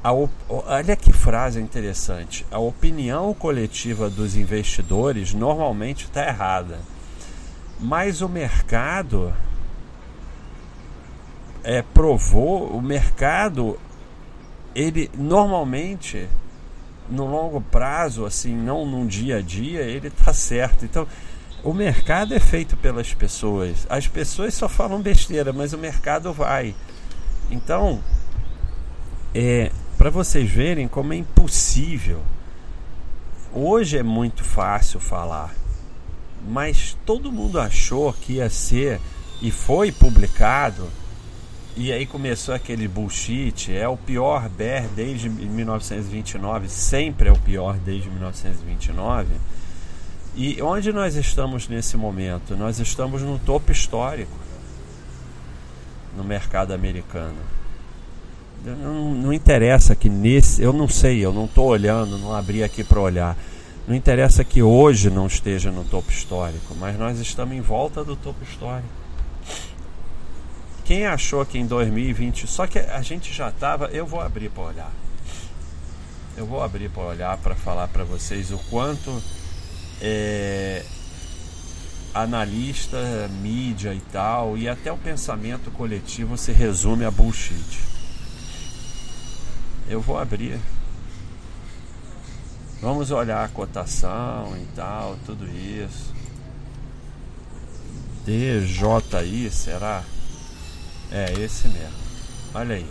A, 0.02 0.12
olha 0.12 0.94
que 0.94 1.12
frase 1.12 1.60
interessante. 1.60 2.46
A 2.52 2.58
opinião 2.60 3.34
coletiva 3.34 4.08
dos 4.08 4.36
investidores 4.36 5.34
normalmente 5.34 6.04
está 6.04 6.24
errada. 6.28 6.78
Mas 7.80 8.20
o 8.20 8.28
mercado 8.28 9.34
é, 11.64 11.82
provou, 11.82 12.68
o 12.68 12.80
mercado, 12.80 13.78
ele 14.74 15.10
normalmente, 15.16 16.28
no 17.10 17.26
longo 17.26 17.60
prazo, 17.60 18.24
assim, 18.24 18.54
não 18.54 18.86
num 18.86 19.06
dia 19.06 19.38
a 19.38 19.40
dia, 19.40 19.80
ele 19.80 20.08
está 20.08 20.32
certo. 20.32 20.84
Então, 20.84 21.06
o 21.64 21.72
mercado 21.72 22.34
é 22.34 22.38
feito 22.38 22.76
pelas 22.76 23.12
pessoas. 23.12 23.86
As 23.88 24.06
pessoas 24.06 24.54
só 24.54 24.68
falam 24.68 25.00
besteira, 25.00 25.52
mas 25.52 25.72
o 25.72 25.78
mercado 25.78 26.32
vai. 26.32 26.74
Então, 27.50 28.00
é, 29.34 29.72
para 29.98 30.10
vocês 30.10 30.48
verem 30.48 30.86
como 30.86 31.12
é 31.12 31.16
impossível. 31.16 32.22
Hoje 33.52 33.98
é 33.98 34.02
muito 34.02 34.44
fácil 34.44 35.00
falar 35.00 35.54
mas 36.46 36.96
todo 37.06 37.32
mundo 37.32 37.58
achou 37.58 38.12
que 38.12 38.34
ia 38.34 38.50
ser 38.50 39.00
e 39.40 39.50
foi 39.50 39.90
publicado. 39.90 40.88
E 41.76 41.92
aí 41.92 42.06
começou 42.06 42.54
aquele 42.54 42.86
bullshit, 42.86 43.72
é 43.72 43.88
o 43.88 43.96
pior 43.96 44.48
BER 44.48 44.88
desde 44.94 45.28
1929, 45.28 46.68
sempre 46.68 47.28
é 47.28 47.32
o 47.32 47.38
pior 47.38 47.76
desde 47.78 48.08
1929. 48.10 49.28
E 50.36 50.62
onde 50.62 50.92
nós 50.92 51.16
estamos 51.16 51.68
nesse 51.68 51.96
momento? 51.96 52.56
Nós 52.56 52.78
estamos 52.78 53.22
no 53.22 53.38
topo 53.38 53.72
histórico 53.72 54.36
no 56.16 56.22
mercado 56.22 56.72
americano. 56.72 57.38
Não, 58.64 59.14
não 59.14 59.32
interessa 59.32 59.96
que 59.96 60.08
nesse, 60.08 60.62
eu 60.62 60.72
não 60.72 60.88
sei, 60.88 61.24
eu 61.24 61.32
não 61.32 61.44
estou 61.44 61.66
olhando, 61.66 62.18
não 62.18 62.34
abri 62.34 62.62
aqui 62.62 62.82
para 62.82 63.00
olhar 63.00 63.36
não 63.86 63.94
interessa 63.94 64.42
que 64.42 64.62
hoje 64.62 65.10
não 65.10 65.26
esteja 65.26 65.70
no 65.70 65.84
topo 65.84 66.10
histórico, 66.10 66.74
mas 66.80 66.98
nós 66.98 67.20
estamos 67.20 67.54
em 67.54 67.60
volta 67.60 68.02
do 68.02 68.16
topo 68.16 68.42
histórico. 68.42 68.88
Quem 70.84 71.06
achou 71.06 71.44
que 71.46 71.58
em 71.58 71.66
2020, 71.66 72.46
só 72.46 72.66
que 72.66 72.78
a 72.78 73.00
gente 73.00 73.32
já 73.32 73.48
estava, 73.48 73.86
eu 73.86 74.06
vou 74.06 74.20
abrir 74.20 74.50
para 74.50 74.64
olhar. 74.64 74.92
Eu 76.36 76.46
vou 76.46 76.62
abrir 76.62 76.90
para 76.90 77.02
olhar 77.02 77.38
para 77.38 77.54
falar 77.54 77.88
para 77.88 78.04
vocês 78.04 78.50
o 78.50 78.58
quanto 78.70 79.22
é, 80.00 80.84
analista, 82.12 83.28
mídia 83.40 83.94
e 83.94 84.00
tal, 84.12 84.58
e 84.58 84.68
até 84.68 84.92
o 84.92 84.98
pensamento 84.98 85.70
coletivo 85.70 86.36
se 86.36 86.52
resume 86.52 87.04
a 87.04 87.10
bullshit. 87.10 87.80
Eu 89.88 90.00
vou 90.00 90.18
abrir. 90.18 90.60
Vamos 92.82 93.10
olhar 93.10 93.42
a 93.42 93.48
cotação 93.48 94.54
e 94.56 94.66
tal, 94.76 95.16
tudo 95.24 95.46
isso. 95.48 96.12
DJI, 98.26 99.50
será? 99.50 100.04
É 101.16 101.32
esse 101.40 101.68
mesmo. 101.68 101.94
Olha 102.52 102.74
aí. 102.74 102.90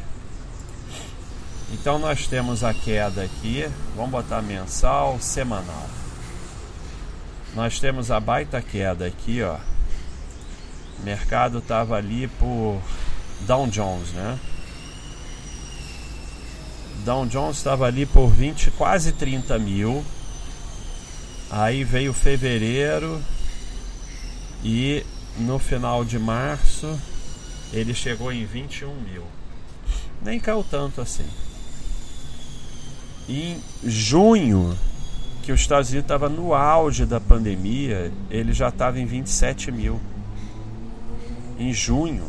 Então 1.74 2.00
nós 2.00 2.26
temos 2.26 2.64
a 2.64 2.74
queda 2.74 3.22
aqui. 3.22 3.70
Vamos 3.98 4.12
botar 4.12 4.42
mensal, 4.42 5.20
semanal. 5.20 5.90
Nós 7.54 7.82
temos 7.82 8.10
a 8.10 8.22
baita 8.22 8.62
queda 8.62 9.06
aqui, 9.06 9.44
ó. 9.44 9.58
O 11.00 11.04
mercado 11.04 11.60
tava 11.60 11.98
ali 11.98 12.30
por 12.40 12.82
Dow 13.42 13.68
Jones, 13.68 14.14
né? 14.14 14.40
Dow 17.04 17.26
Jones 17.26 17.58
estava 17.58 17.88
ali 17.88 18.06
por 18.06 18.30
20, 18.30 18.72
quase 18.72 19.12
30 19.12 19.60
mil. 19.60 20.02
Aí 21.52 21.84
veio 21.84 22.14
fevereiro 22.14 23.22
e 24.64 25.06
no 25.38 25.60
final 25.60 26.06
de 26.06 26.18
março 26.18 26.98
ele 27.74 27.94
chegou 27.94 28.32
em 28.32 28.46
21 28.46 28.94
mil. 28.96 29.24
nem 30.22 30.40
caiu 30.40 30.64
tanto 30.64 31.02
assim. 31.02 31.26
Em 33.28 33.60
junho, 33.84 34.78
que 35.42 35.52
os 35.52 35.60
Estados 35.60 35.90
Unidos 35.90 36.06
estava 36.06 36.30
no 36.30 36.54
auge 36.54 37.06
da 37.06 37.20
pandemia, 37.20 38.12
ele 38.30 38.54
já 38.54 38.70
estava 38.70 39.00
em 39.00 39.06
27 39.06 39.72
mil. 39.72 40.00
Em 41.58 41.74
junho. 41.74 42.26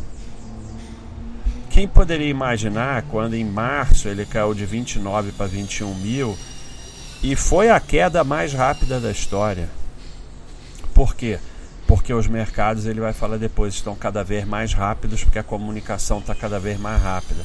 Quem 1.70 1.86
poderia 1.86 2.28
imaginar 2.28 3.02
quando 3.02 3.34
em 3.34 3.44
março 3.44 4.08
ele 4.08 4.24
caiu 4.24 4.54
de 4.54 4.64
29 4.64 5.32
para 5.32 5.46
21 5.46 5.94
mil 5.96 6.38
e 7.22 7.34
foi 7.34 7.68
a 7.68 7.80
queda 7.80 8.24
mais 8.24 8.52
rápida 8.52 9.00
da 9.00 9.10
história? 9.10 9.68
Por 10.94 11.14
quê? 11.14 11.38
Porque 11.38 11.53
os 12.12 12.26
mercados, 12.26 12.86
ele 12.86 13.00
vai 13.00 13.12
falar 13.12 13.36
depois, 13.36 13.74
estão 13.74 13.94
cada 13.94 14.24
vez 14.24 14.46
mais 14.46 14.72
rápidos 14.72 15.22
porque 15.22 15.38
a 15.38 15.42
comunicação 15.42 16.18
está 16.18 16.34
cada 16.34 16.58
vez 16.58 16.78
mais 16.78 17.02
rápida. 17.02 17.42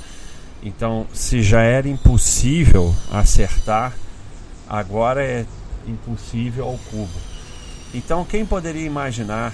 Então, 0.62 1.08
se 1.14 1.42
já 1.42 1.62
era 1.62 1.88
impossível 1.88 2.94
acertar, 3.12 3.94
agora 4.68 5.24
é 5.24 5.46
impossível 5.88 6.66
ao 6.66 6.78
cubo. 6.90 7.20
Então, 7.94 8.26
quem 8.26 8.46
poderia 8.46 8.86
imaginar 8.86 9.54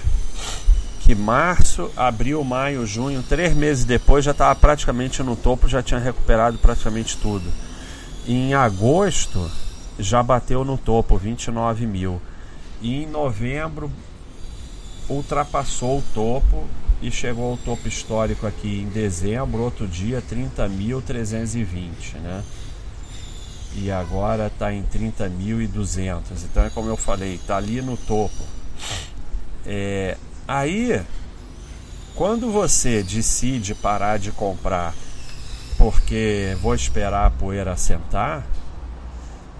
que 1.00 1.14
março, 1.14 1.90
abril, 1.96 2.42
maio, 2.42 2.84
junho, 2.84 3.22
três 3.22 3.54
meses 3.54 3.84
depois 3.84 4.24
já 4.24 4.32
estava 4.32 4.54
praticamente 4.56 5.22
no 5.22 5.36
topo, 5.36 5.68
já 5.68 5.80
tinha 5.80 6.00
recuperado 6.00 6.58
praticamente 6.58 7.16
tudo. 7.16 7.48
Em 8.26 8.54
agosto 8.54 9.48
já 9.98 10.22
bateu 10.22 10.64
no 10.64 10.76
topo, 10.76 11.16
29 11.16 11.86
mil. 11.86 12.20
E 12.82 13.04
em 13.04 13.06
novembro 13.06 13.90
ultrapassou 15.08 15.98
o 15.98 16.04
topo 16.14 16.66
e 17.00 17.10
chegou 17.10 17.52
ao 17.52 17.56
topo 17.56 17.86
histórico 17.86 18.46
aqui 18.46 18.80
em 18.80 18.88
dezembro, 18.88 19.62
outro 19.62 19.86
dia 19.86 20.22
30.320, 20.22 22.18
né? 22.22 22.42
E 23.74 23.90
agora 23.90 24.46
está 24.46 24.72
em 24.72 24.82
30.200. 24.82 26.20
Então 26.44 26.64
é 26.64 26.70
como 26.70 26.88
eu 26.88 26.96
falei, 26.96 27.34
está 27.34 27.56
ali 27.56 27.82
no 27.82 27.96
topo. 27.96 28.42
É, 29.66 30.16
aí, 30.48 31.02
quando 32.14 32.50
você 32.50 33.02
decide 33.02 33.74
parar 33.74 34.18
de 34.18 34.32
comprar 34.32 34.94
porque 35.76 36.56
vou 36.60 36.74
esperar 36.74 37.26
a 37.26 37.30
poeira 37.30 37.72
assentar, 37.72 38.46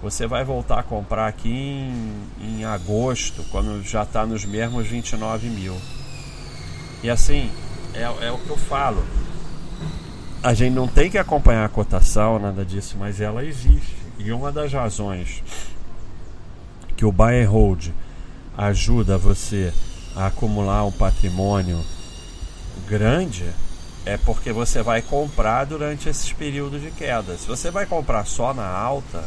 você 0.02 0.26
vai 0.26 0.44
voltar 0.44 0.80
a 0.80 0.82
comprar 0.82 1.26
aqui 1.26 1.50
em, 1.50 2.26
em 2.40 2.64
agosto, 2.64 3.44
quando 3.50 3.82
já 3.82 4.02
está 4.02 4.26
nos 4.26 4.44
mesmos 4.44 4.86
29 4.86 5.48
mil. 5.48 5.76
E 7.02 7.10
assim, 7.10 7.50
é, 7.94 8.02
é 8.02 8.30
o 8.30 8.38
que 8.38 8.50
eu 8.50 8.56
falo. 8.56 9.04
A 10.42 10.54
gente 10.54 10.74
não 10.74 10.86
tem 10.86 11.10
que 11.10 11.18
acompanhar 11.18 11.64
a 11.64 11.68
cotação, 11.68 12.38
nada 12.38 12.64
disso, 12.64 12.96
mas 12.98 13.20
ela 13.20 13.44
existe. 13.44 13.96
E 14.18 14.30
uma 14.32 14.52
das 14.52 14.72
razões 14.72 15.42
que 16.96 17.04
o 17.04 17.12
buy 17.12 17.42
and 17.42 17.48
hold 17.48 17.88
ajuda 18.56 19.18
você 19.18 19.72
a 20.14 20.26
acumular 20.26 20.84
um 20.84 20.92
patrimônio 20.92 21.84
grande 22.88 23.44
é 24.06 24.16
porque 24.16 24.52
você 24.52 24.82
vai 24.82 25.02
comprar 25.02 25.64
durante 25.64 26.08
esses 26.08 26.32
períodos 26.32 26.80
de 26.80 26.90
queda. 26.92 27.36
Se 27.36 27.46
você 27.46 27.70
vai 27.70 27.84
comprar 27.84 28.24
só 28.24 28.54
na 28.54 28.66
alta, 28.66 29.24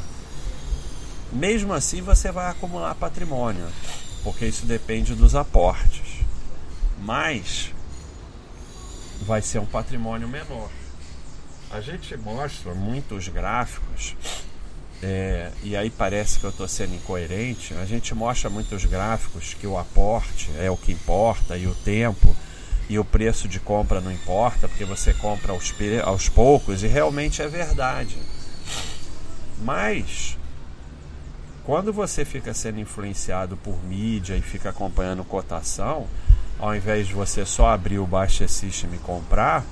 mesmo 1.31 1.73
assim 1.73 2.01
você 2.01 2.31
vai 2.31 2.49
acumular 2.49 2.95
patrimônio, 2.95 3.65
porque 4.23 4.45
isso 4.45 4.65
depende 4.65 5.15
dos 5.15 5.35
aportes 5.35 6.19
mas 7.01 7.73
vai 9.21 9.41
ser 9.41 9.59
um 9.59 9.65
patrimônio 9.65 10.27
menor. 10.27 10.69
A 11.71 11.81
gente 11.81 12.15
mostra 12.17 12.73
muitos 12.73 13.27
gráficos, 13.27 14.15
é, 15.01 15.51
e 15.63 15.77
aí 15.77 15.89
parece 15.89 16.39
que 16.39 16.45
eu 16.45 16.49
estou 16.49 16.67
sendo 16.67 16.95
incoerente. 16.95 17.73
A 17.75 17.85
gente 17.85 18.13
mostra 18.15 18.49
muitos 18.49 18.85
gráficos 18.85 19.53
que 19.53 19.67
o 19.67 19.77
aporte 19.77 20.49
é 20.57 20.69
o 20.69 20.77
que 20.77 20.91
importa 20.91 21.57
e 21.57 21.67
o 21.67 21.75
tempo 21.75 22.35
e 22.89 22.97
o 22.97 23.05
preço 23.05 23.47
de 23.47 23.59
compra 23.59 24.01
não 24.01 24.11
importa, 24.11 24.67
porque 24.67 24.83
você 24.83 25.13
compra 25.13 25.53
aos, 25.53 25.73
aos 26.03 26.27
poucos, 26.27 26.81
e 26.81 26.87
realmente 26.87 27.39
é 27.39 27.47
verdade. 27.47 28.17
Mas 29.61 30.37
quando 31.69 31.93
você 31.93 32.25
fica 32.25 32.51
sendo 32.51 32.79
influenciado 32.79 33.55
por 33.55 33.77
mídia 33.83 34.35
e 34.35 34.41
fica 34.41 34.71
acompanhando 34.71 35.23
cotação, 35.23 36.07
ao 36.57 36.75
invés 36.75 37.07
de 37.07 37.13
você 37.13 37.45
só 37.45 37.69
abrir 37.69 37.99
o 37.99 38.07
Baixa 38.07 38.47
System 38.47 38.95
e 38.95 38.97
comprar, 38.97 39.63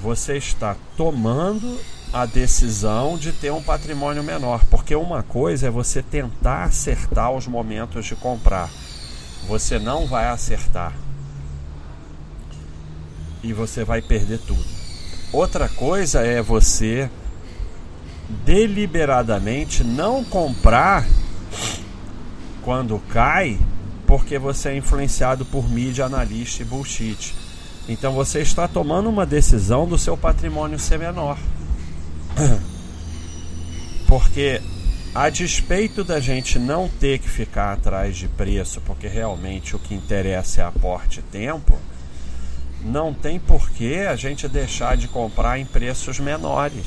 você 0.00 0.38
está 0.38 0.74
tomando 0.96 1.78
a 2.14 2.24
decisão 2.24 3.18
de 3.18 3.30
ter 3.30 3.52
um 3.52 3.62
patrimônio 3.62 4.22
menor. 4.22 4.64
Porque 4.70 4.94
uma 4.96 5.22
coisa 5.22 5.66
é 5.66 5.70
você 5.70 6.02
tentar 6.02 6.64
acertar 6.64 7.30
os 7.30 7.46
momentos 7.46 8.06
de 8.06 8.16
comprar. 8.16 8.70
Você 9.46 9.78
não 9.78 10.06
vai 10.06 10.28
acertar. 10.28 10.94
E 13.42 13.52
você 13.52 13.84
vai 13.84 14.00
perder 14.00 14.38
tudo. 14.38 14.64
Outra 15.30 15.68
coisa 15.68 16.22
é 16.22 16.40
você 16.40 17.10
deliberadamente 18.28 19.84
não 19.84 20.24
comprar 20.24 21.06
quando 22.62 22.98
cai 23.08 23.58
porque 24.06 24.38
você 24.38 24.70
é 24.70 24.76
influenciado 24.76 25.44
por 25.44 25.68
mídia, 25.68 26.04
analista 26.04 26.62
e 26.62 26.66
bullshit. 26.66 27.34
Então 27.88 28.12
você 28.12 28.40
está 28.40 28.68
tomando 28.68 29.08
uma 29.08 29.26
decisão 29.26 29.86
do 29.86 29.98
seu 29.98 30.16
patrimônio 30.16 30.78
ser 30.78 30.98
menor. 30.98 31.38
Porque 34.06 34.60
a 35.14 35.28
despeito 35.30 36.04
da 36.04 36.20
gente 36.20 36.58
não 36.58 36.88
ter 36.88 37.18
que 37.18 37.28
ficar 37.28 37.72
atrás 37.72 38.16
de 38.16 38.28
preço, 38.28 38.80
porque 38.80 39.06
realmente 39.06 39.76
o 39.76 39.78
que 39.78 39.94
interessa 39.94 40.62
é 40.62 40.64
aporte 40.64 41.20
e 41.20 41.22
tempo, 41.22 41.78
não 42.82 43.12
tem 43.12 43.38
porquê 43.38 44.06
a 44.08 44.16
gente 44.16 44.48
deixar 44.48 44.96
de 44.96 45.08
comprar 45.08 45.58
em 45.58 45.64
preços 45.64 46.18
menores. 46.18 46.86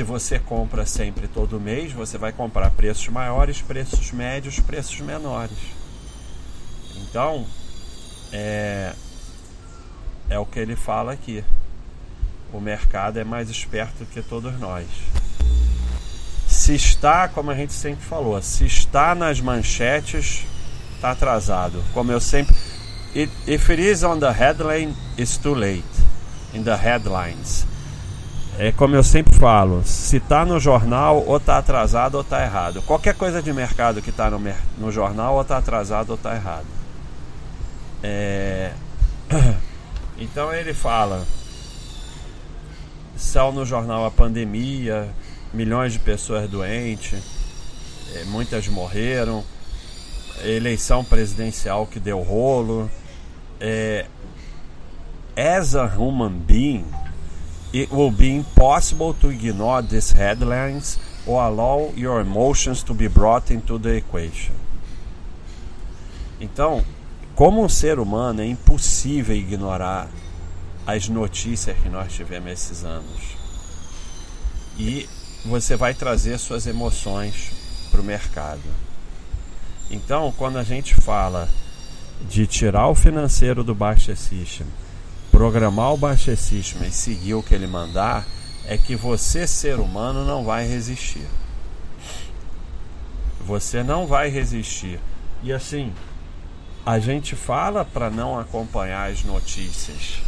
Se 0.00 0.04
você 0.04 0.38
compra 0.38 0.86
sempre 0.86 1.28
todo 1.28 1.60
mês, 1.60 1.92
você 1.92 2.16
vai 2.16 2.32
comprar 2.32 2.70
preços 2.70 3.06
maiores, 3.08 3.60
preços 3.60 4.12
médios, 4.12 4.58
preços 4.58 4.98
menores. 5.00 5.58
Então, 6.96 7.44
é, 8.32 8.94
é 10.30 10.38
o 10.38 10.46
que 10.46 10.58
ele 10.58 10.74
fala 10.74 11.12
aqui. 11.12 11.44
O 12.50 12.60
mercado 12.60 13.18
é 13.18 13.24
mais 13.24 13.50
esperto 13.50 14.06
que 14.06 14.22
todos 14.22 14.58
nós. 14.58 14.86
Se 16.48 16.74
está, 16.74 17.28
como 17.28 17.50
a 17.50 17.54
gente 17.54 17.74
sempre 17.74 18.02
falou, 18.02 18.40
se 18.40 18.64
está 18.64 19.14
nas 19.14 19.38
manchetes, 19.38 20.46
está 20.94 21.10
atrasado. 21.10 21.84
Como 21.92 22.10
eu 22.10 22.20
sempre. 22.22 22.56
If 23.14 23.68
it 23.68 23.82
is 23.82 24.02
on 24.02 24.18
the 24.18 24.32
headline, 24.32 24.94
it's 25.18 25.36
too 25.36 25.52
late. 25.52 25.84
In 26.54 26.62
the 26.62 26.74
headlines 26.74 27.66
é 28.62 28.70
como 28.70 28.94
eu 28.94 29.02
sempre 29.02 29.38
falo, 29.38 29.82
se 29.86 30.18
está 30.18 30.44
no 30.44 30.60
jornal, 30.60 31.24
ou 31.26 31.38
está 31.38 31.56
atrasado 31.56 32.16
ou 32.16 32.20
está 32.20 32.42
errado. 32.42 32.82
Qualquer 32.82 33.14
coisa 33.14 33.40
de 33.40 33.50
mercado 33.54 34.02
que 34.02 34.10
está 34.10 34.28
no, 34.28 34.38
no 34.76 34.92
jornal, 34.92 35.36
ou 35.36 35.40
está 35.40 35.56
atrasado 35.56 36.10
ou 36.10 36.16
está 36.16 36.34
errado. 36.34 36.66
É... 38.02 38.72
Então 40.18 40.52
ele 40.52 40.74
fala: 40.74 41.26
saiu 43.16 43.52
no 43.52 43.64
jornal 43.64 44.04
a 44.04 44.10
pandemia, 44.10 45.08
milhões 45.54 45.94
de 45.94 45.98
pessoas 45.98 46.46
doentes, 46.46 47.18
é, 48.14 48.24
muitas 48.24 48.68
morreram, 48.68 49.42
eleição 50.44 51.02
presidencial 51.02 51.86
que 51.86 51.98
deu 51.98 52.20
rolo. 52.20 52.90
É... 53.58 54.04
As 55.34 55.74
a 55.74 55.86
human 55.86 56.32
being, 56.32 56.84
it 57.72 57.90
will 57.92 58.10
be 58.10 58.34
impossible 58.34 59.14
to 59.14 59.30
ignore 59.30 59.82
these 59.82 60.12
headlines 60.12 60.98
or 61.26 61.42
allow 61.42 61.92
your 61.96 62.20
emotions 62.20 62.82
to 62.82 62.94
be 62.94 63.08
brought 63.08 63.50
into 63.50 63.78
the 63.78 63.96
equation. 63.96 64.54
Então, 66.40 66.84
como 67.34 67.62
um 67.62 67.68
ser 67.68 67.98
humano, 67.98 68.40
é 68.40 68.46
impossível 68.46 69.36
ignorar 69.36 70.08
as 70.86 71.08
notícias 71.08 71.76
que 71.78 71.88
nós 71.88 72.12
tivemos 72.12 72.50
esses 72.50 72.84
anos. 72.84 73.36
E 74.78 75.08
você 75.44 75.76
vai 75.76 75.94
trazer 75.94 76.38
suas 76.38 76.66
emoções 76.66 77.52
para 77.90 78.00
o 78.00 78.04
mercado. 78.04 78.60
Então, 79.90 80.32
quando 80.36 80.58
a 80.58 80.64
gente 80.64 80.94
fala 80.94 81.48
de 82.28 82.46
tirar 82.46 82.88
o 82.88 82.94
financeiro 82.94 83.62
do 83.62 83.74
Baixa 83.74 84.14
System 84.14 84.66
programar 85.40 85.94
o 85.94 85.96
baixecíssimo 85.96 86.84
e 86.84 86.90
seguir 86.90 87.32
o 87.32 87.42
que 87.42 87.54
ele 87.54 87.66
mandar, 87.66 88.26
é 88.66 88.76
que 88.76 88.94
você, 88.94 89.46
ser 89.46 89.80
humano, 89.80 90.22
não 90.22 90.44
vai 90.44 90.68
resistir. 90.68 91.26
Você 93.46 93.82
não 93.82 94.06
vai 94.06 94.28
resistir. 94.28 95.00
E 95.42 95.50
assim, 95.50 95.94
a 96.84 96.98
gente 96.98 97.34
fala 97.34 97.86
para 97.86 98.10
não 98.10 98.38
acompanhar 98.38 99.10
as 99.10 99.24
notícias. 99.24 100.18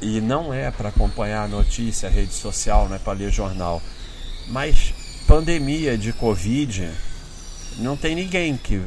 e 0.00 0.20
não 0.20 0.54
é 0.54 0.70
para 0.70 0.90
acompanhar 0.90 1.42
a 1.42 1.48
notícia, 1.48 2.08
a 2.08 2.12
rede 2.12 2.32
social, 2.32 2.88
não 2.88 2.94
é 2.94 2.98
para 3.00 3.18
ler 3.18 3.32
jornal. 3.32 3.82
Mas 4.46 4.94
pandemia 5.26 5.98
de 5.98 6.12
Covid, 6.12 6.88
não 7.78 7.96
tem 7.96 8.14
ninguém 8.14 8.56
que 8.56 8.80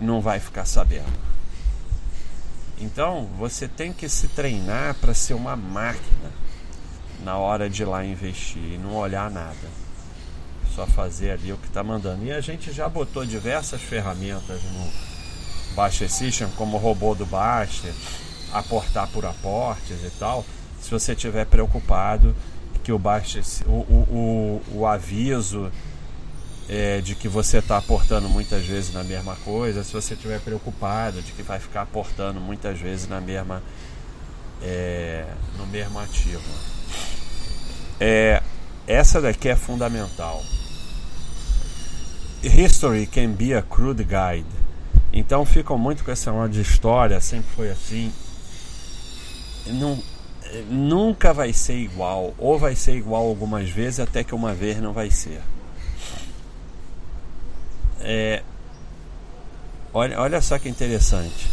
não 0.00 0.22
vai 0.22 0.40
ficar 0.40 0.64
sabendo. 0.64 1.23
Então 2.78 3.28
você 3.38 3.68
tem 3.68 3.92
que 3.92 4.08
se 4.08 4.28
treinar 4.28 4.94
para 4.94 5.14
ser 5.14 5.34
uma 5.34 5.56
máquina 5.56 6.32
na 7.22 7.36
hora 7.36 7.70
de 7.70 7.82
ir 7.82 7.86
lá 7.86 8.04
investir 8.04 8.62
e 8.62 8.78
não 8.78 8.96
olhar 8.96 9.30
nada. 9.30 9.84
Só 10.74 10.86
fazer 10.86 11.30
ali 11.30 11.52
o 11.52 11.56
que 11.56 11.68
está 11.68 11.82
mandando. 11.82 12.24
E 12.24 12.32
a 12.32 12.40
gente 12.40 12.72
já 12.72 12.88
botou 12.88 13.24
diversas 13.24 13.80
ferramentas 13.80 14.60
no 14.64 15.74
Baixa 15.74 16.08
System, 16.08 16.48
como 16.56 16.76
o 16.76 16.80
robô 16.80 17.14
do 17.14 17.24
Baixa, 17.24 17.92
aportar 18.52 19.08
por 19.08 19.24
aportes 19.24 20.04
e 20.04 20.10
tal. 20.18 20.44
Se 20.80 20.90
você 20.90 21.12
estiver 21.12 21.46
preocupado 21.46 22.34
que 22.82 22.92
o 22.92 22.98
Baixa, 22.98 23.40
o, 23.66 23.70
o, 23.70 24.62
o, 24.70 24.78
o 24.80 24.86
aviso 24.86 25.72
é, 26.68 27.00
de 27.00 27.14
que 27.14 27.28
você 27.28 27.58
está 27.58 27.76
aportando 27.76 28.28
muitas 28.28 28.64
vezes 28.64 28.92
na 28.92 29.04
mesma 29.04 29.36
coisa, 29.44 29.84
se 29.84 29.92
você 29.92 30.14
estiver 30.14 30.40
preocupado 30.40 31.20
de 31.20 31.32
que 31.32 31.42
vai 31.42 31.58
ficar 31.58 31.82
aportando 31.82 32.40
muitas 32.40 32.78
vezes 32.78 33.06
na 33.08 33.20
mesma 33.20 33.62
é, 34.62 35.26
no 35.58 35.66
mesmo 35.66 35.98
ativo. 35.98 36.42
É, 38.00 38.42
essa 38.86 39.20
daqui 39.20 39.48
é 39.48 39.56
fundamental. 39.56 40.42
History 42.42 43.06
can 43.06 43.32
be 43.32 43.54
a 43.54 43.62
crude 43.62 44.04
guide. 44.04 44.64
Então 45.12 45.44
ficam 45.46 45.78
muito 45.78 46.04
com 46.04 46.10
essa 46.10 46.32
onda 46.32 46.48
de 46.48 46.60
história, 46.60 47.20
sempre 47.20 47.50
foi 47.54 47.70
assim. 47.70 48.12
Não, 49.66 50.02
nunca 50.68 51.32
vai 51.32 51.52
ser 51.52 51.76
igual, 51.76 52.34
ou 52.36 52.58
vai 52.58 52.74
ser 52.74 52.96
igual 52.96 53.26
algumas 53.26 53.70
vezes, 53.70 54.00
até 54.00 54.24
que 54.24 54.34
uma 54.34 54.52
vez 54.52 54.78
não 54.80 54.92
vai 54.92 55.10
ser. 55.10 55.40
É, 58.04 58.42
olha, 59.94 60.20
olha 60.20 60.40
só 60.42 60.58
que 60.58 60.68
interessante. 60.68 61.50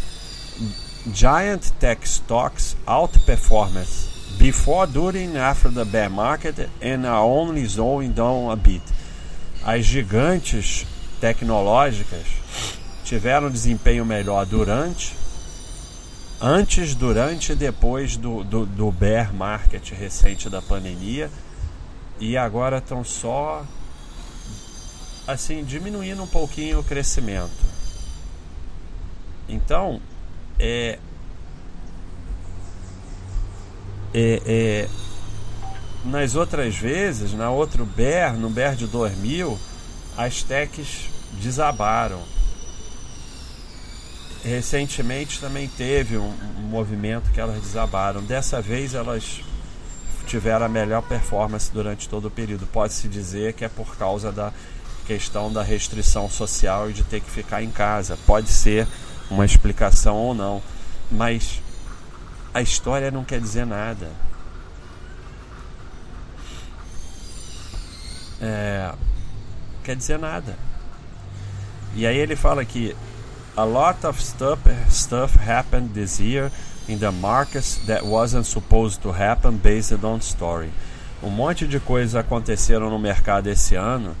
Giant 1.12 1.72
tech 1.80 2.06
stocks 2.06 2.76
outperformance 2.86 4.08
before, 4.38 4.86
during, 4.86 5.36
after 5.38 5.70
the 5.70 5.84
bear 5.84 6.10
market 6.10 6.68
and 6.82 7.06
are 7.06 7.24
only 7.24 7.64
slowing 7.64 8.12
down 8.12 8.50
a 8.50 8.56
bit. 8.56 8.82
As 9.64 9.86
gigantes 9.86 10.86
tecnológicas 11.20 12.26
tiveram 13.04 13.50
desempenho 13.50 14.04
melhor 14.04 14.44
durante, 14.44 15.16
antes, 16.40 16.94
durante 16.94 17.52
e 17.52 17.54
depois 17.54 18.16
do, 18.16 18.44
do, 18.44 18.66
do 18.66 18.92
bear 18.92 19.32
market 19.32 19.90
recente 19.94 20.50
da 20.50 20.60
pandemia 20.60 21.30
e 22.18 22.36
agora 22.36 22.78
estão 22.78 23.02
só 23.02 23.64
assim 25.26 25.64
diminuindo 25.64 26.22
um 26.22 26.26
pouquinho 26.26 26.80
o 26.80 26.84
crescimento. 26.84 27.50
Então, 29.48 30.00
é, 30.58 30.98
é, 34.14 34.42
é 34.46 34.88
nas 36.04 36.34
outras 36.34 36.76
vezes, 36.76 37.32
na 37.32 37.50
outro 37.50 37.84
BER, 37.84 38.34
no 38.34 38.50
BER 38.50 38.74
de 38.74 38.86
2000, 38.86 39.58
as 40.16 40.42
techs 40.42 41.08
desabaram. 41.40 42.20
Recentemente 44.44 45.38
também 45.38 45.68
teve 45.68 46.16
um, 46.16 46.34
um 46.58 46.62
movimento 46.62 47.30
que 47.30 47.40
elas 47.40 47.60
desabaram. 47.60 48.22
Dessa 48.22 48.60
vez 48.60 48.94
elas 48.94 49.40
tiveram 50.26 50.66
a 50.66 50.68
melhor 50.68 51.02
performance 51.02 51.70
durante 51.72 52.08
todo 52.08 52.26
o 52.26 52.30
período. 52.30 52.66
Pode-se 52.66 53.06
dizer 53.06 53.52
que 53.52 53.64
é 53.64 53.68
por 53.68 53.96
causa 53.96 54.32
da 54.32 54.52
questão 55.06 55.52
da 55.52 55.62
restrição 55.62 56.28
social 56.30 56.90
e 56.90 56.92
de 56.92 57.04
ter 57.04 57.20
que 57.20 57.30
ficar 57.30 57.62
em 57.62 57.70
casa. 57.70 58.18
Pode 58.26 58.48
ser 58.48 58.86
uma 59.30 59.44
explicação 59.44 60.16
ou 60.16 60.34
não, 60.34 60.62
mas 61.10 61.60
a 62.54 62.60
história 62.60 63.10
não 63.10 63.24
quer 63.24 63.40
dizer 63.40 63.66
nada. 63.66 64.10
É, 68.40 68.92
quer 69.84 69.96
dizer 69.96 70.18
nada. 70.18 70.56
E 71.94 72.06
aí 72.06 72.16
ele 72.16 72.34
fala 72.34 72.64
que 72.64 72.96
a 73.56 73.64
lot 73.64 74.06
of 74.06 74.22
stuff, 74.22 74.62
stuff 74.90 75.38
happened 75.38 75.90
this 75.94 76.18
year 76.18 76.50
in 76.88 76.98
the 76.98 77.10
markets 77.10 77.76
that 77.86 78.04
wasn't 78.04 78.46
supposed 78.46 79.02
to 79.02 79.12
happen 79.12 79.52
based 79.52 80.04
on 80.04 80.20
story. 80.20 80.70
Um 81.22 81.30
monte 81.30 81.68
de 81.68 81.78
coisas 81.78 82.16
aconteceram 82.16 82.90
no 82.90 82.98
mercado 82.98 83.46
esse 83.46 83.76
ano 83.76 84.16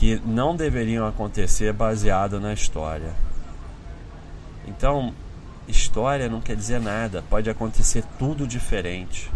que 0.00 0.18
não 0.24 0.56
deveriam 0.56 1.06
acontecer 1.06 1.74
baseado 1.74 2.40
na 2.40 2.54
história. 2.54 3.12
Então, 4.66 5.12
história 5.68 6.26
não 6.26 6.40
quer 6.40 6.56
dizer 6.56 6.80
nada, 6.80 7.22
pode 7.28 7.50
acontecer 7.50 8.02
tudo 8.18 8.46
diferente. 8.46 9.30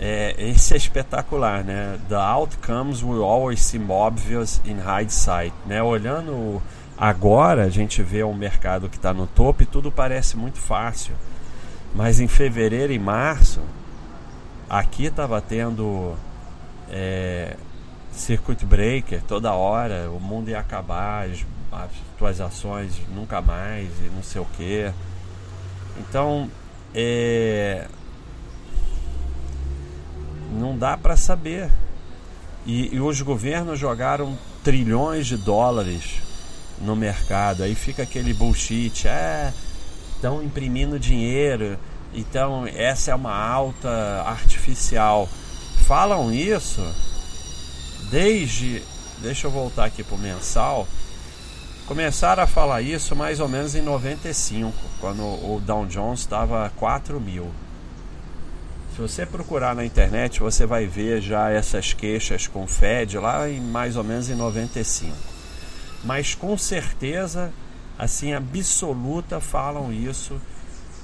É, 0.00 0.34
esse 0.38 0.72
é 0.72 0.78
espetacular, 0.78 1.62
né? 1.62 1.98
The 2.08 2.16
outcomes 2.16 3.02
will 3.02 3.22
always 3.22 3.60
seem 3.60 3.84
obvious 3.90 4.62
in 4.64 4.78
hindsight, 4.78 5.52
né? 5.66 5.82
Olhando 5.82 6.62
agora, 6.96 7.64
a 7.64 7.68
gente 7.68 8.02
vê 8.02 8.24
um 8.24 8.34
mercado 8.34 8.88
que 8.88 8.96
está 8.96 9.12
no 9.12 9.26
topo 9.26 9.64
e 9.64 9.66
tudo 9.66 9.92
parece 9.92 10.34
muito 10.34 10.58
fácil. 10.58 11.14
Mas 11.94 12.20
em 12.20 12.26
fevereiro 12.26 12.90
e 12.90 12.98
março, 12.98 13.60
aqui 14.66 15.04
estava 15.04 15.42
tendo 15.42 16.14
é, 16.88 17.54
circuit 18.14 18.64
breaker 18.64 19.22
toda 19.22 19.52
hora, 19.52 20.10
o 20.10 20.20
mundo 20.20 20.50
ia 20.50 20.60
acabar, 20.60 21.28
as, 21.28 21.44
as 21.72 21.90
tuas 22.16 22.40
ações 22.40 23.00
nunca 23.14 23.40
mais 23.40 23.88
e 24.00 24.10
não 24.14 24.22
sei 24.22 24.40
o 24.40 24.46
que. 24.56 24.90
Então, 25.98 26.50
é, 26.94 27.86
não 30.52 30.76
dá 30.76 30.96
para 30.96 31.16
saber. 31.16 31.70
E, 32.66 32.94
e, 32.94 33.00
os 33.00 33.20
governos 33.20 33.78
jogaram 33.78 34.38
trilhões 34.62 35.26
de 35.26 35.36
dólares 35.36 36.22
no 36.80 36.96
mercado. 36.96 37.62
Aí 37.62 37.74
fica 37.74 38.04
aquele 38.04 38.32
bullshit, 38.32 39.06
é, 39.06 39.52
estão 40.14 40.42
imprimindo 40.42 40.98
dinheiro, 40.98 41.78
então 42.14 42.66
essa 42.66 43.10
é 43.10 43.14
uma 43.14 43.36
alta 43.36 44.24
artificial. 44.26 45.28
Falam 45.86 46.32
isso 46.32 46.80
desde, 48.14 48.80
deixa 49.18 49.48
eu 49.48 49.50
voltar 49.50 49.86
aqui 49.86 50.04
para 50.04 50.14
o 50.14 50.18
mensal, 50.18 50.86
começaram 51.84 52.44
a 52.44 52.46
falar 52.46 52.80
isso 52.80 53.16
mais 53.16 53.40
ou 53.40 53.48
menos 53.48 53.74
em 53.74 53.82
95, 53.82 54.72
quando 55.00 55.20
o 55.20 55.60
Dow 55.66 55.84
Jones 55.84 56.20
estava 56.20 56.70
4 56.76 57.20
mil. 57.20 57.50
Se 58.94 59.00
você 59.00 59.26
procurar 59.26 59.74
na 59.74 59.84
internet, 59.84 60.38
você 60.38 60.64
vai 60.64 60.86
ver 60.86 61.20
já 61.20 61.50
essas 61.50 61.92
queixas 61.92 62.46
com 62.46 62.62
o 62.62 62.68
Fed 62.68 63.18
lá 63.18 63.48
em 63.48 63.60
mais 63.60 63.96
ou 63.96 64.04
menos 64.04 64.30
em 64.30 64.36
95. 64.36 65.12
Mas 66.04 66.36
com 66.36 66.56
certeza, 66.56 67.52
assim, 67.98 68.32
absoluta, 68.32 69.40
falam 69.40 69.92
isso 69.92 70.40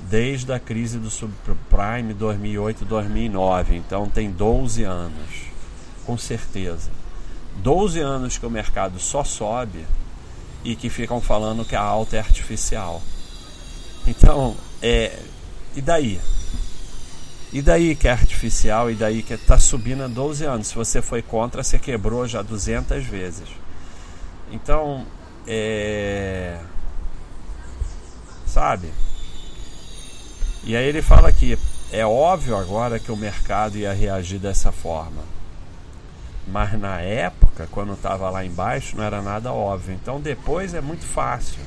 desde 0.08 0.52
a 0.52 0.60
crise 0.60 0.96
do 0.96 1.10
subprime 1.10 2.14
2008-2009. 2.14 3.72
Então 3.72 4.08
tem 4.08 4.30
12 4.30 4.84
anos 4.84 5.50
com 6.10 6.16
certeza. 6.18 6.99
12 7.62 8.00
anos 8.00 8.38
que 8.38 8.46
o 8.46 8.50
mercado 8.50 8.98
só 8.98 9.22
sobe 9.22 9.84
e 10.64 10.74
que 10.76 10.90
ficam 10.90 11.20
falando 11.20 11.64
que 11.64 11.76
a 11.76 11.80
alta 11.80 12.16
é 12.16 12.18
artificial. 12.18 13.00
Então, 14.06 14.56
é, 14.82 15.18
e 15.74 15.80
daí? 15.80 16.20
E 17.52 17.60
daí 17.60 17.96
que 17.96 18.06
é 18.06 18.12
artificial, 18.12 18.90
e 18.90 18.94
daí 18.94 19.22
que 19.22 19.34
está 19.34 19.58
subindo 19.58 20.04
há 20.04 20.08
12 20.08 20.44
anos. 20.44 20.68
Se 20.68 20.74
você 20.74 21.02
foi 21.02 21.20
contra, 21.20 21.62
você 21.62 21.78
quebrou 21.78 22.26
já 22.26 22.42
200 22.42 23.04
vezes. 23.06 23.48
Então, 24.52 25.06
é. 25.46 26.58
Sabe? 28.46 28.92
E 30.64 30.76
aí 30.76 30.84
ele 30.84 31.02
fala 31.02 31.32
que 31.32 31.58
é 31.90 32.04
óbvio 32.06 32.56
agora 32.56 32.98
que 32.98 33.10
o 33.10 33.16
mercado 33.16 33.78
ia 33.78 33.92
reagir 33.92 34.38
dessa 34.38 34.70
forma. 34.70 35.39
Mas 36.46 36.78
na 36.78 37.00
época, 37.00 37.68
quando 37.70 37.92
estava 37.92 38.28
lá 38.30 38.44
embaixo, 38.44 38.96
não 38.96 39.04
era 39.04 39.22
nada 39.22 39.52
óbvio. 39.52 39.94
Então 39.94 40.20
depois 40.20 40.74
é 40.74 40.80
muito 40.80 41.04
fácil. 41.04 41.60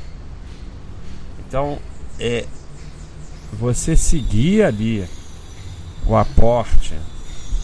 Então 1.40 1.80
é 2.20 2.46
você 3.54 3.96
seguir 3.96 4.64
ali 4.64 5.08
o 6.06 6.16
aporte, 6.16 6.98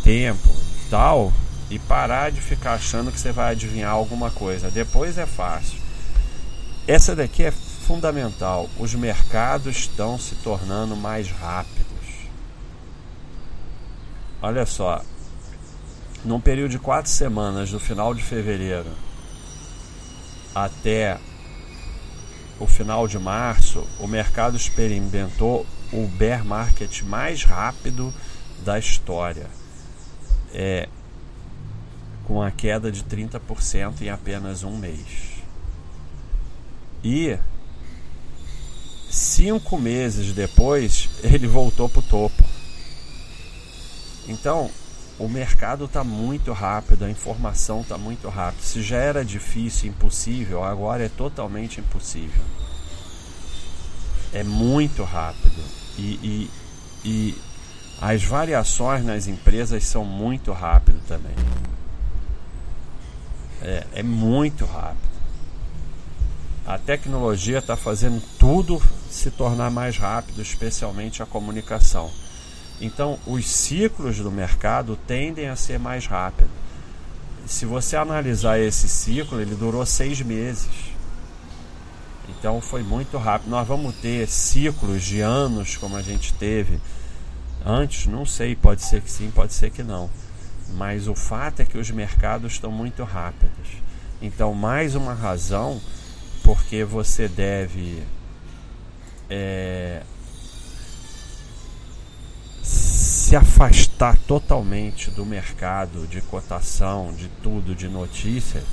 tempo, 0.04 0.50
tal, 0.89 1.34
e 1.69 1.78
parar 1.78 2.32
de 2.32 2.41
ficar 2.41 2.74
achando 2.74 3.12
que 3.12 3.19
você 3.19 3.32
vai 3.32 3.52
adivinhar 3.52 3.91
alguma 3.91 4.32
coisa. 4.32 4.72
Depois 4.72 5.17
é 5.17 5.26
fácil. 5.26 5.80
Essa 6.88 7.15
daqui 7.15 7.43
é 7.43 7.52
fundamental: 7.52 8.69
os 8.80 8.95
mercados 8.95 9.78
estão 9.78 10.17
se 10.17 10.36
tornando 10.36 10.95
mais 10.95 11.30
rápidos. 11.30 11.88
Olha 14.41 14.65
só, 14.65 15.04
num 16.24 16.40
período 16.40 16.72
de 16.72 16.80
quatro 16.80 17.10
semanas, 17.10 17.72
do 17.72 17.80
final 17.80 18.14
de 18.14 18.24
fevereiro 18.24 18.90
até 20.54 21.18
o 22.60 22.68
final 22.68 23.08
de 23.08 23.18
março, 23.18 23.88
o 24.00 24.08
mercado 24.08 24.58
experimentou 24.58 25.66
o 25.94 26.08
bear 26.08 26.44
market 26.44 27.02
mais 27.04 27.44
rápido 27.44 28.14
da 28.64 28.78
história. 28.78 29.48
É, 30.54 30.90
com 32.26 32.42
a 32.44 32.52
queda 32.52 32.92
de 32.92 33.04
30% 33.04 34.02
em 34.02 34.10
apenas 34.10 34.64
um 34.64 34.78
mês. 34.78 35.42
E 37.04 37.38
cinco 39.10 39.80
meses 39.80 40.34
depois 40.34 41.10
ele 41.24 41.48
voltou 41.48 41.90
para 41.90 42.00
o 42.00 42.04
topo. 42.04 42.44
Então 44.28 44.70
o 45.20 45.28
mercado 45.28 45.86
está 45.86 46.02
muito 46.02 46.54
rápido, 46.54 47.04
a 47.04 47.10
informação 47.10 47.82
está 47.82 47.98
muito 47.98 48.30
rápida. 48.30 48.64
Se 48.64 48.82
já 48.82 48.98
era 48.98 49.24
difícil, 49.24 49.90
impossível, 49.90 50.64
agora 50.64 51.06
é 51.06 51.10
totalmente 51.10 51.82
impossível. 51.82 52.42
É 54.32 54.44
muito 54.44 55.04
rápido. 55.04 55.62
E, 55.98 56.02
e, 56.24 56.52
e 57.04 57.38
as 58.02 58.24
variações 58.24 59.04
nas 59.04 59.28
empresas 59.28 59.84
são 59.84 60.06
muito 60.06 60.54
rápido 60.54 61.02
também. 61.06 61.36
É, 63.62 63.86
é 63.96 64.04
muito 64.04 64.66
rápido. 64.66 65.10
A 66.66 66.78
tecnologia 66.78 67.58
está 67.58 67.76
fazendo 67.76 68.24
tudo 68.38 68.82
se 69.10 69.30
tornar 69.32 69.70
mais 69.70 69.98
rápido, 69.98 70.42
especialmente 70.42 71.22
a 71.22 71.26
comunicação. 71.26 72.10
Então, 72.82 73.20
os 73.26 73.46
ciclos 73.46 74.18
do 74.18 74.32
mercado 74.32 74.98
tendem 75.08 75.50
a 75.50 75.56
ser 75.56 75.78
mais 75.78 76.06
rápidos. 76.06 76.52
Se 77.46 77.65
você 77.65 77.96
analisar 77.96 78.60
esse 78.60 78.88
ciclo, 78.88 79.42
ele 79.42 79.56
durou 79.56 79.86
seis 79.86 80.22
meses. 80.22 80.70
Então, 82.30 82.62
foi 82.62 82.84
muito 82.84 83.18
rápido. 83.18 83.50
Nós 83.50 83.68
vamos 83.68 83.96
ter 83.96 84.28
ciclos 84.28 85.04
de 85.04 85.20
anos, 85.20 85.76
como 85.76 85.98
a 85.98 86.02
gente 86.02 86.34
teve 86.34 86.80
antes. 87.65 88.06
Não 88.06 88.26
sei, 88.26 88.56
pode 88.56 88.84
ser 88.84 89.02
que 89.02 89.12
sim, 89.12 89.30
pode 89.32 89.54
ser 89.54 89.72
que 89.72 89.84
não. 89.84 90.10
Mas 90.76 91.08
o 91.08 91.15
fato 91.15 91.62
é 91.62 91.65
que 91.65 91.78
os 91.78 91.89
mercados 91.92 92.54
estão 92.54 92.72
muito 92.72 93.04
rápidos. 93.04 93.68
Então, 94.22 94.54
mais 94.54 94.96
uma 94.96 95.13
razão 95.13 95.82
porque 96.44 96.84
você 96.84 97.28
deve 97.28 98.02
é, 99.30 100.02
se 103.30 103.36
afastar 103.36 104.18
totalmente 104.26 105.12
do 105.12 105.24
mercado 105.24 106.08
de 106.08 106.20
cotação, 106.20 107.13
de 107.13 107.28
tudo, 107.44 107.76
de 107.76 107.88
notícia 107.88 108.63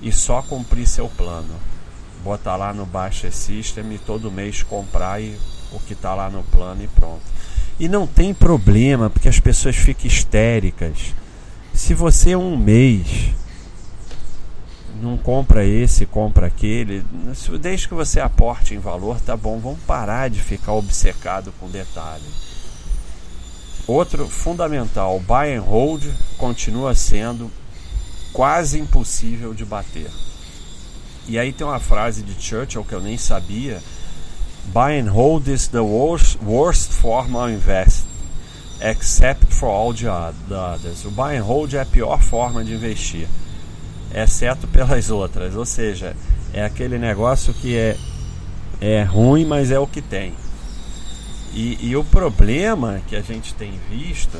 e 0.00 0.10
só 0.10 0.40
cumprir 0.40 0.86
seu 0.86 1.10
plano. 1.10 1.54
Botar 2.24 2.56
lá 2.56 2.72
no 2.72 2.86
Baixa 2.86 3.30
System 3.30 3.92
e 3.92 3.98
todo 3.98 4.32
mês 4.32 4.62
comprar 4.62 5.20
e 5.20 5.38
o 5.70 5.78
que 5.78 5.92
está 5.92 6.14
lá 6.14 6.30
no 6.30 6.42
plano 6.44 6.82
e 6.82 6.86
pronto. 6.86 7.20
E 7.78 7.86
não 7.86 8.06
tem 8.06 8.32
problema, 8.32 9.10
porque 9.10 9.28
as 9.28 9.38
pessoas 9.38 9.76
ficam 9.76 10.06
histéricas. 10.06 11.14
Se 11.74 11.92
você 11.92 12.34
um 12.34 12.56
mês 12.56 13.34
não 15.02 15.18
compra 15.18 15.66
esse, 15.66 16.06
compra 16.06 16.46
aquele, 16.46 17.04
desde 17.60 17.88
que 17.88 17.94
você 17.94 18.20
aporte 18.20 18.74
em 18.74 18.78
valor, 18.78 19.20
tá 19.20 19.36
bom. 19.36 19.58
Vamos 19.58 19.80
parar 19.80 20.30
de 20.30 20.40
ficar 20.40 20.72
obcecado 20.72 21.52
com 21.60 21.68
detalhe. 21.68 22.51
Outro 23.86 24.28
fundamental, 24.28 25.18
buy 25.20 25.54
and 25.56 25.62
hold 25.62 26.04
continua 26.38 26.94
sendo 26.94 27.50
quase 28.32 28.78
impossível 28.78 29.52
de 29.52 29.64
bater. 29.64 30.10
E 31.26 31.38
aí 31.38 31.52
tem 31.52 31.66
uma 31.66 31.80
frase 31.80 32.22
de 32.22 32.40
Churchill 32.40 32.84
que 32.84 32.94
eu 32.94 33.00
nem 33.00 33.18
sabia: 33.18 33.82
Buy 34.66 35.00
and 35.00 35.10
hold 35.10 35.48
is 35.48 35.66
the 35.66 35.80
worst, 35.80 36.38
worst 36.44 36.92
form 36.92 37.34
of 37.34 37.52
invest, 37.52 38.04
except 38.80 39.52
for 39.52 39.68
all 39.68 39.92
the 39.92 40.08
others. 40.08 41.04
O 41.04 41.10
buy 41.10 41.36
and 41.36 41.42
hold 41.42 41.74
é 41.74 41.80
a 41.80 41.86
pior 41.86 42.20
forma 42.20 42.64
de 42.64 42.74
investir, 42.74 43.28
exceto 44.14 44.68
pelas 44.68 45.10
outras. 45.12 45.56
Ou 45.56 45.66
seja, 45.66 46.16
é 46.52 46.64
aquele 46.64 46.98
negócio 46.98 47.52
que 47.52 47.76
é, 47.76 47.96
é 48.80 49.02
ruim, 49.02 49.44
mas 49.44 49.70
é 49.70 49.78
o 49.78 49.86
que 49.86 50.00
tem. 50.00 50.34
E, 51.54 51.78
e, 51.80 51.96
o 51.96 52.02
problema 52.02 53.02
que 53.06 53.14
a 53.14 53.20
gente 53.20 53.52
tem 53.54 53.78
visto 53.90 54.38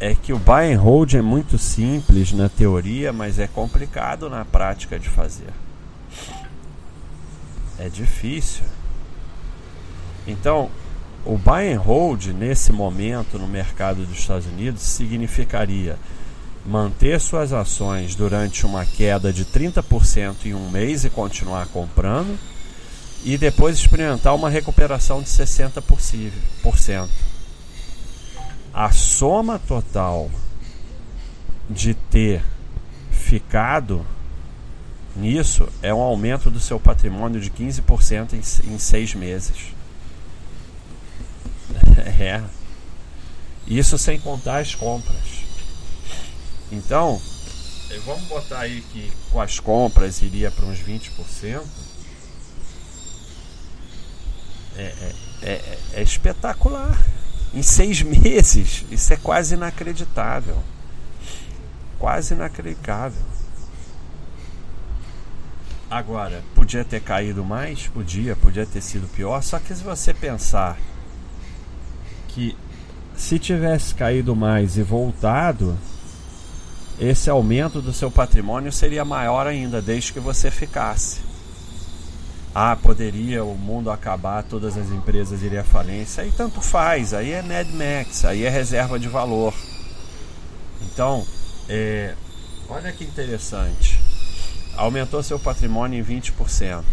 é 0.00 0.14
que 0.14 0.32
o 0.32 0.38
buy 0.38 0.72
and 0.72 0.78
hold 0.78 1.14
é 1.14 1.20
muito 1.20 1.58
simples 1.58 2.32
na 2.32 2.48
teoria, 2.48 3.12
mas 3.12 3.38
é 3.38 3.46
complicado 3.46 4.30
na 4.30 4.44
prática 4.44 4.98
de 4.98 5.08
fazer. 5.08 5.52
É 7.78 7.88
difícil. 7.88 8.64
Então, 10.26 10.70
o 11.24 11.36
buy 11.36 11.72
and 11.72 11.78
hold 11.78 12.26
nesse 12.28 12.72
momento 12.72 13.38
no 13.38 13.46
mercado 13.46 14.06
dos 14.06 14.18
Estados 14.18 14.46
Unidos 14.46 14.82
significaria 14.82 15.98
manter 16.64 17.20
suas 17.20 17.52
ações 17.52 18.14
durante 18.14 18.64
uma 18.64 18.86
queda 18.86 19.32
de 19.32 19.44
30% 19.44 20.46
em 20.46 20.54
um 20.54 20.70
mês 20.70 21.04
e 21.04 21.10
continuar 21.10 21.66
comprando 21.66 22.38
e 23.24 23.38
depois 23.38 23.78
experimentar 23.78 24.34
uma 24.34 24.50
recuperação 24.50 25.22
de 25.22 25.28
60%. 25.28 27.08
A 28.74 28.90
soma 28.90 29.58
total 29.58 30.30
de 31.68 31.94
ter 31.94 32.42
ficado 33.10 34.04
nisso 35.14 35.68
é 35.82 35.92
um 35.92 36.00
aumento 36.00 36.50
do 36.50 36.58
seu 36.58 36.80
patrimônio 36.80 37.40
de 37.40 37.50
15% 37.50 38.32
em, 38.32 38.72
em 38.72 38.78
seis 38.78 39.14
meses. 39.14 39.72
É. 42.18 42.42
Isso 43.66 43.98
sem 43.98 44.18
contar 44.18 44.58
as 44.58 44.74
compras. 44.74 45.44
Então, 46.70 47.20
vamos 48.04 48.22
botar 48.24 48.60
aí 48.60 48.80
que 48.92 49.12
com 49.30 49.40
as 49.40 49.60
compras 49.60 50.22
iria 50.22 50.50
para 50.50 50.64
uns 50.66 50.78
20%. 50.78 51.62
É, 54.76 54.82
é, 54.82 55.12
é, 55.42 55.78
é 55.94 56.02
espetacular. 56.02 56.98
Em 57.54 57.62
seis 57.62 58.00
meses, 58.02 58.84
isso 58.90 59.12
é 59.12 59.16
quase 59.16 59.54
inacreditável. 59.54 60.56
Quase 61.98 62.34
inacreditável. 62.34 63.22
Agora, 65.90 66.42
podia 66.54 66.84
ter 66.84 67.00
caído 67.00 67.44
mais? 67.44 67.86
Podia, 67.88 68.34
podia 68.34 68.64
ter 68.64 68.80
sido 68.80 69.06
pior. 69.08 69.42
Só 69.42 69.58
que 69.58 69.74
se 69.74 69.82
você 69.82 70.14
pensar 70.14 70.78
que 72.28 72.56
se 73.14 73.38
tivesse 73.38 73.94
caído 73.94 74.34
mais 74.34 74.78
e 74.78 74.82
voltado, 74.82 75.78
esse 76.98 77.28
aumento 77.28 77.82
do 77.82 77.92
seu 77.92 78.10
patrimônio 78.10 78.72
seria 78.72 79.04
maior 79.04 79.46
ainda, 79.46 79.82
desde 79.82 80.14
que 80.14 80.20
você 80.20 80.50
ficasse 80.50 81.31
ah, 82.54 82.76
poderia 82.76 83.42
o 83.42 83.56
mundo 83.56 83.90
acabar, 83.90 84.42
todas 84.42 84.76
as 84.76 84.90
empresas 84.90 85.42
iriam 85.42 85.62
à 85.62 85.64
falência. 85.64 86.22
Aí 86.22 86.30
tanto 86.32 86.60
faz, 86.60 87.14
aí 87.14 87.32
é 87.32 87.40
Mad 87.40 87.68
Max, 87.70 88.26
aí 88.26 88.44
é 88.44 88.50
reserva 88.50 88.98
de 88.98 89.08
valor. 89.08 89.54
Então, 90.82 91.26
é, 91.68 92.14
olha 92.68 92.92
que 92.92 93.04
interessante. 93.04 93.98
Aumentou 94.76 95.22
seu 95.22 95.38
patrimônio 95.38 95.98
em 95.98 96.04
20%. 96.04 96.84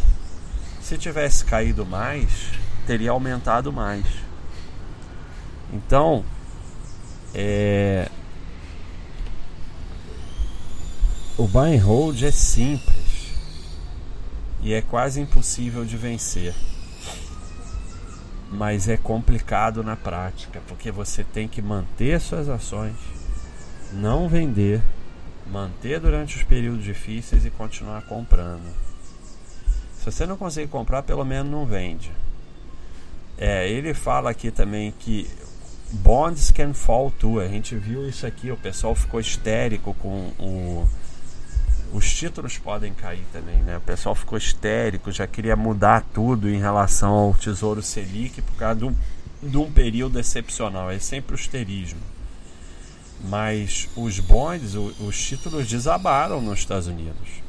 Se 0.81 0.97
tivesse 0.97 1.43
caído 1.43 1.85
mais, 1.85 2.29
teria 2.87 3.11
aumentado 3.11 3.71
mais. 3.73 4.05
Então, 5.73 6.23
é, 7.35 8.09
o 11.37 11.45
buy 11.47 11.77
and 11.77 11.83
hold 11.83 12.23
é 12.23 12.31
simples 12.31 13.08
e 14.61 14.73
é 14.73 14.81
quase 14.81 15.21
impossível 15.21 15.85
de 15.85 15.97
vencer. 15.97 16.53
Mas 18.51 18.89
é 18.89 18.97
complicado 18.97 19.83
na 19.83 19.95
prática, 19.95 20.61
porque 20.67 20.91
você 20.91 21.23
tem 21.23 21.47
que 21.47 21.61
manter 21.61 22.19
suas 22.19 22.49
ações, 22.49 22.95
não 23.93 24.27
vender, 24.27 24.81
manter 25.51 25.99
durante 25.99 26.37
os 26.37 26.43
períodos 26.43 26.83
difíceis 26.83 27.45
e 27.45 27.49
continuar 27.49 28.01
comprando. 28.03 28.73
Se 29.97 30.05
você 30.05 30.25
não 30.25 30.37
conseguir 30.37 30.67
comprar, 30.67 31.03
pelo 31.03 31.23
menos 31.23 31.51
não 31.51 31.65
vende. 31.65 32.11
É, 33.37 33.69
ele 33.69 33.93
fala 33.93 34.29
aqui 34.31 34.51
também 34.51 34.93
que 34.97 35.29
bonds 35.91 36.51
can 36.51 36.73
fall 36.73 37.11
too. 37.11 37.39
A 37.39 37.47
gente 37.47 37.75
viu 37.75 38.07
isso 38.07 38.25
aqui, 38.25 38.51
o 38.51 38.57
pessoal 38.57 38.95
ficou 38.95 39.19
histérico 39.19 39.93
com 39.95 40.31
o, 40.39 40.89
os 41.93 42.13
títulos 42.13 42.57
podem 42.57 42.93
cair 42.93 43.25
também, 43.31 43.57
né? 43.57 43.77
O 43.77 43.81
pessoal 43.81 44.13
ficou 44.13 44.37
histérico, 44.37 45.11
já 45.11 45.25
queria 45.25 45.55
mudar 45.55 46.05
tudo 46.13 46.49
em 46.49 46.59
relação 46.59 47.11
ao 47.11 47.33
Tesouro 47.33 47.81
Selic 47.81 48.41
por 48.41 48.55
causa 48.55 48.79
de 48.79 48.85
um, 48.85 48.95
de 49.41 49.57
um 49.57 49.71
período 49.71 50.19
excepcional. 50.19 50.91
É 50.91 50.99
sempre 50.99 51.33
o 51.33 51.37
histerismo. 51.37 52.01
Mas 53.21 53.89
os 53.95 54.19
bonds, 54.19 54.75
os 54.75 55.21
títulos 55.21 55.67
desabaram 55.67 56.41
nos 56.41 56.59
Estados 56.59 56.87
Unidos. 56.87 57.41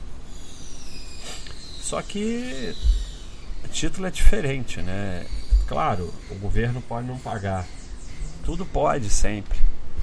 Só 1.81 2.03
que 2.03 2.75
título 3.71 4.07
é 4.07 4.11
diferente, 4.11 4.83
né? 4.83 5.25
Claro, 5.67 6.13
o 6.31 6.35
governo 6.35 6.83
pode 6.83 7.07
não 7.07 7.19
pagar. 7.19 7.67
Tudo 8.45 8.67
pode 8.67 9.09
sempre. 9.09 9.59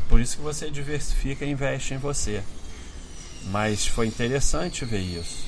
Por 0.10 0.22
isso 0.22 0.38
que 0.38 0.44
você 0.44 0.70
diversifica 0.72 1.46
e 1.46 1.52
investe 1.52 1.94
em 1.94 1.98
você. 1.98 2.42
Mas 3.46 3.88
foi 3.88 4.08
interessante 4.08 4.84
ver 4.84 5.00
isso. 5.00 5.46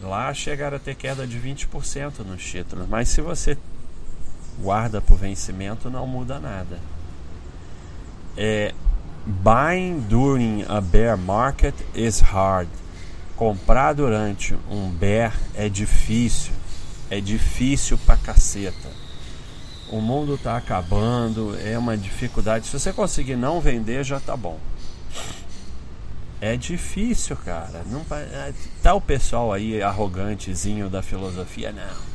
Lá 0.00 0.32
chegaram 0.34 0.76
a 0.76 0.80
ter 0.80 0.94
queda 0.94 1.26
de 1.26 1.38
20% 1.38 2.20
nos 2.26 2.44
títulos. 2.44 2.88
Mas 2.88 3.08
se 3.08 3.20
você 3.20 3.56
guarda 4.58 5.00
para 5.00 5.14
o 5.14 5.16
vencimento, 5.16 5.90
não 5.90 6.06
muda 6.06 6.38
nada. 6.38 6.78
É, 8.36 8.74
buying 9.26 10.00
during 10.00 10.64
a 10.68 10.80
bear 10.80 11.16
market 11.16 11.74
is 11.94 12.20
hard. 12.20 12.68
Comprar 13.36 13.94
durante 13.94 14.54
um 14.70 14.88
bear 14.90 15.34
é 15.54 15.68
difícil. 15.68 16.52
É 17.10 17.20
difícil 17.20 17.98
pra 17.98 18.16
caceta. 18.16 18.88
O 19.90 20.00
mundo 20.00 20.38
tá 20.42 20.56
acabando, 20.56 21.56
é 21.64 21.78
uma 21.78 21.96
dificuldade. 21.96 22.66
Se 22.66 22.78
você 22.78 22.92
conseguir 22.92 23.36
não 23.36 23.60
vender, 23.60 24.02
já 24.02 24.18
tá 24.18 24.36
bom. 24.36 24.58
É 26.40 26.56
difícil, 26.56 27.36
cara. 27.36 27.82
Não 27.86 28.04
é, 28.10 28.52
tá 28.82 28.94
o 28.94 29.00
pessoal 29.00 29.52
aí 29.52 29.82
arrogantezinho 29.82 30.88
da 30.88 31.02
filosofia, 31.02 31.72
não. 31.72 32.14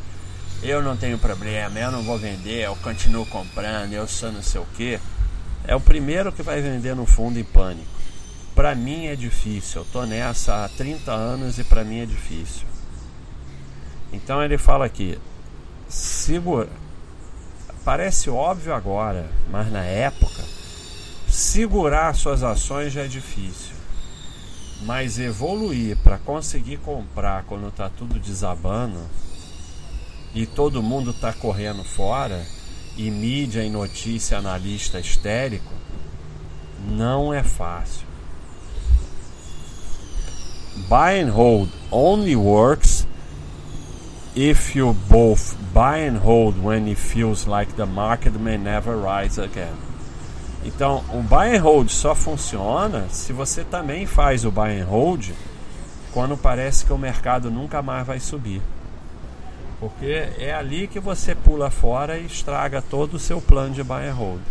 Eu 0.61 0.83
não 0.83 0.97
tenho 0.97 1.17
problema, 1.17 1.79
eu 1.79 1.91
não 1.91 2.03
vou 2.03 2.17
vender, 2.17 2.65
eu 2.65 2.75
continuo 2.77 3.25
comprando, 3.25 3.93
eu 3.93 4.07
sou 4.07 4.31
não 4.31 4.41
sei 4.41 4.59
o 4.59 4.65
que. 4.75 4.99
É 5.65 5.75
o 5.75 5.79
primeiro 5.79 6.31
que 6.31 6.43
vai 6.43 6.61
vender 6.61 6.95
no 6.95 7.05
fundo 7.05 7.39
em 7.39 7.43
pânico. 7.43 7.87
Para 8.53 8.75
mim 8.75 9.05
é 9.05 9.15
difícil. 9.15 9.81
Eu 9.81 9.87
tô 9.91 10.05
nessa 10.05 10.65
há 10.65 10.69
30 10.69 11.11
anos 11.11 11.57
e 11.59 11.63
para 11.63 11.83
mim 11.83 11.99
é 11.99 12.05
difícil. 12.05 12.67
Então 14.11 14.43
ele 14.43 14.57
fala 14.57 14.85
aqui, 14.85 15.17
segura. 15.87 16.69
Parece 17.85 18.29
óbvio 18.29 18.73
agora, 18.73 19.29
mas 19.49 19.71
na 19.71 19.83
época 19.83 20.43
segurar 21.27 22.13
suas 22.15 22.43
ações 22.43 22.91
já 22.91 23.03
é 23.03 23.07
difícil. 23.07 23.68
Mas 24.81 25.19
evoluir 25.19 25.97
para 25.97 26.17
conseguir 26.17 26.77
comprar 26.77 27.43
quando 27.43 27.67
está 27.67 27.89
tudo 27.89 28.17
desabando 28.19 28.99
e 30.33 30.45
todo 30.45 30.83
mundo 30.83 31.11
está 31.11 31.33
correndo 31.33 31.83
fora 31.83 32.45
e 32.95 33.09
mídia 33.09 33.63
e 33.63 33.69
notícia 33.69 34.37
analista 34.37 34.99
histérico, 34.99 35.71
não 36.87 37.33
é 37.33 37.43
fácil. 37.43 38.07
Buy 40.87 41.19
and 41.19 41.31
hold 41.31 41.69
only 41.91 42.35
works 42.35 43.05
if 44.35 44.75
you 44.75 44.93
both 45.09 45.57
buy 45.73 46.07
and 46.07 46.17
hold 46.17 46.57
when 46.63 46.87
it 46.87 46.97
feels 46.97 47.45
like 47.45 47.73
the 47.75 47.85
market 47.85 48.33
may 48.39 48.57
never 48.57 48.95
rise 48.95 49.37
again. 49.37 49.88
Então, 50.63 51.03
o 51.13 51.21
buy 51.21 51.55
and 51.55 51.61
hold 51.61 51.89
só 51.89 52.13
funciona 52.13 53.07
se 53.09 53.31
você 53.31 53.63
também 53.63 54.05
faz 54.05 54.43
o 54.43 54.51
buy 54.51 54.79
and 54.79 54.85
hold 54.85 55.29
quando 56.11 56.35
parece 56.35 56.85
que 56.85 56.91
o 56.91 56.97
mercado 56.97 57.49
nunca 57.49 57.81
mais 57.81 58.05
vai 58.05 58.19
subir. 58.19 58.61
Porque 59.79 60.29
é 60.37 60.53
ali 60.53 60.87
que 60.87 60.99
você 60.99 61.33
pula 61.33 61.69
fora 61.69 62.17
e 62.17 62.25
estraga 62.25 62.81
todo 62.81 63.13
o 63.13 63.19
seu 63.19 63.39
plano 63.39 63.73
de 63.73 63.83
buy 63.83 64.05
and 64.07 64.13
hold. 64.13 64.41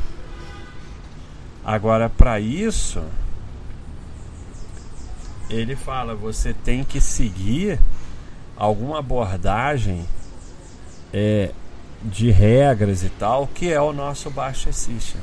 Agora, 1.63 2.09
para 2.09 2.41
isso, 2.41 3.03
ele 5.51 5.77
fala, 5.77 6.15
você 6.15 6.55
tem 6.55 6.83
que 6.83 6.99
seguir 7.03 7.79
alguma 8.57 9.01
abordagem 9.01 10.07
é, 11.13 11.51
de 12.03 12.31
regras 12.31 13.03
e 13.03 13.11
tal, 13.11 13.47
que 13.47 13.71
é 13.71 13.81
o 13.81 13.93
nosso 13.93 14.31
baixo 14.31 14.73
system 14.73 15.21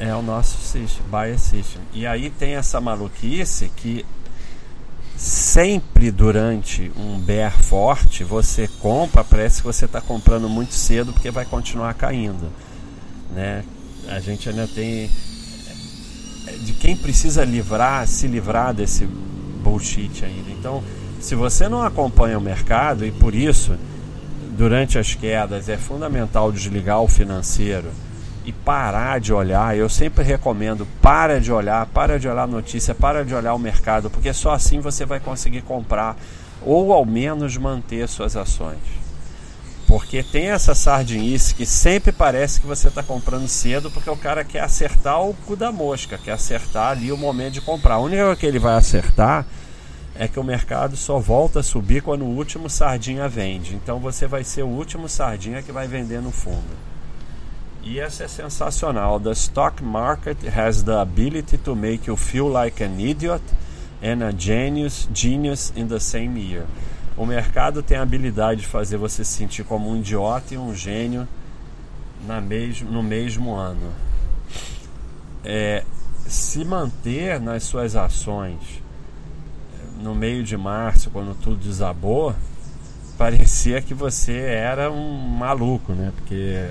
é 0.00 0.14
o 0.14 0.22
nosso 0.22 0.56
system, 0.58 1.02
bias 1.10 1.42
system. 1.42 1.82
E 1.92 2.06
aí 2.06 2.30
tem 2.30 2.54
essa 2.54 2.80
maluquice 2.80 3.70
que 3.76 4.04
sempre 5.14 6.10
durante 6.10 6.90
um 6.96 7.18
bear 7.18 7.52
forte 7.62 8.24
você 8.24 8.66
compra, 8.80 9.22
parece 9.22 9.58
que 9.60 9.66
você 9.66 9.84
está 9.84 10.00
comprando 10.00 10.48
muito 10.48 10.72
cedo 10.72 11.12
porque 11.12 11.30
vai 11.30 11.44
continuar 11.44 11.92
caindo, 11.92 12.50
né? 13.34 13.62
A 14.08 14.18
gente 14.18 14.48
ainda 14.48 14.66
tem 14.66 15.10
de 16.62 16.72
quem 16.72 16.96
precisa 16.96 17.44
livrar, 17.44 18.08
se 18.08 18.26
livrar 18.26 18.72
desse 18.72 19.04
bullshit 19.04 20.24
ainda. 20.24 20.50
Então, 20.50 20.82
se 21.20 21.34
você 21.34 21.68
não 21.68 21.82
acompanha 21.82 22.38
o 22.38 22.40
mercado 22.40 23.04
e 23.04 23.12
por 23.12 23.34
isso 23.34 23.76
durante 24.56 24.98
as 24.98 25.14
quedas 25.14 25.68
é 25.68 25.76
fundamental 25.76 26.50
desligar 26.50 27.02
o 27.02 27.08
financeiro 27.08 27.90
e 28.44 28.52
parar 28.52 29.20
de 29.20 29.32
olhar. 29.32 29.76
Eu 29.76 29.88
sempre 29.88 30.24
recomendo: 30.24 30.86
para 31.00 31.40
de 31.40 31.52
olhar, 31.52 31.86
para 31.86 32.18
de 32.18 32.28
olhar 32.28 32.46
notícia, 32.46 32.94
para 32.94 33.24
de 33.24 33.34
olhar 33.34 33.54
o 33.54 33.58
mercado, 33.58 34.10
porque 34.10 34.32
só 34.32 34.52
assim 34.52 34.80
você 34.80 35.04
vai 35.04 35.20
conseguir 35.20 35.62
comprar 35.62 36.16
ou 36.62 36.92
ao 36.92 37.04
menos 37.04 37.56
manter 37.56 38.08
suas 38.08 38.36
ações. 38.36 38.78
Porque 39.86 40.22
tem 40.22 40.50
essa 40.50 40.72
sardinice 40.72 41.54
que 41.54 41.66
sempre 41.66 42.12
parece 42.12 42.60
que 42.60 42.66
você 42.66 42.86
está 42.86 43.02
comprando 43.02 43.48
cedo, 43.48 43.90
porque 43.90 44.08
o 44.08 44.16
cara 44.16 44.44
quer 44.44 44.60
acertar 44.60 45.20
o 45.20 45.34
cu 45.34 45.56
da 45.56 45.72
mosca, 45.72 46.16
quer 46.16 46.32
acertar 46.32 46.92
ali 46.92 47.10
o 47.10 47.16
momento 47.16 47.54
de 47.54 47.60
comprar. 47.60 47.94
A 47.94 47.98
única 47.98 48.22
coisa 48.22 48.38
que 48.38 48.46
ele 48.46 48.60
vai 48.60 48.76
acertar 48.76 49.44
é 50.14 50.28
que 50.28 50.38
o 50.38 50.44
mercado 50.44 50.96
só 50.96 51.18
volta 51.18 51.58
a 51.58 51.62
subir 51.62 52.02
quando 52.02 52.22
o 52.22 52.36
último 52.36 52.70
sardinha 52.70 53.28
vende. 53.28 53.74
Então 53.74 53.98
você 53.98 54.28
vai 54.28 54.44
ser 54.44 54.62
o 54.62 54.68
último 54.68 55.08
sardinha 55.08 55.62
que 55.62 55.72
vai 55.72 55.88
vender 55.88 56.20
no 56.20 56.30
fundo. 56.30 56.89
E 57.82 57.98
essa 57.98 58.24
é 58.24 58.28
sensacional. 58.28 59.18
The 59.18 59.32
stock 59.32 59.82
market 59.82 60.38
has 60.46 60.82
the 60.82 61.00
ability 61.00 61.58
to 61.58 61.74
make 61.74 62.08
you 62.08 62.16
feel 62.16 62.48
like 62.48 62.82
an 62.82 63.00
idiot 63.00 63.42
and 64.02 64.22
a 64.22 64.32
genius, 64.32 65.08
genius 65.12 65.72
in 65.74 65.88
the 65.88 65.98
same 65.98 66.38
year. 66.38 66.66
O 67.16 67.26
mercado 67.26 67.82
tem 67.82 67.96
a 67.96 68.02
habilidade 68.02 68.62
de 68.62 68.66
fazer 68.66 68.96
você 68.96 69.24
se 69.24 69.32
sentir 69.32 69.64
como 69.64 69.90
um 69.90 69.96
idiota 69.96 70.54
e 70.54 70.58
um 70.58 70.74
gênio 70.74 71.26
na 72.26 72.40
mesmo, 72.40 72.90
no 72.90 73.02
mesmo 73.02 73.54
ano. 73.54 73.92
É, 75.44 75.84
se 76.26 76.64
manter 76.64 77.40
nas 77.40 77.64
suas 77.64 77.96
ações 77.96 78.58
no 80.00 80.14
meio 80.14 80.42
de 80.44 80.56
março, 80.56 81.10
quando 81.10 81.34
tudo 81.34 81.56
desabou, 81.56 82.34
parecia 83.18 83.82
que 83.82 83.94
você 83.94 84.38
era 84.38 84.90
um 84.90 85.18
maluco, 85.18 85.92
né? 85.92 86.12
Porque 86.16 86.70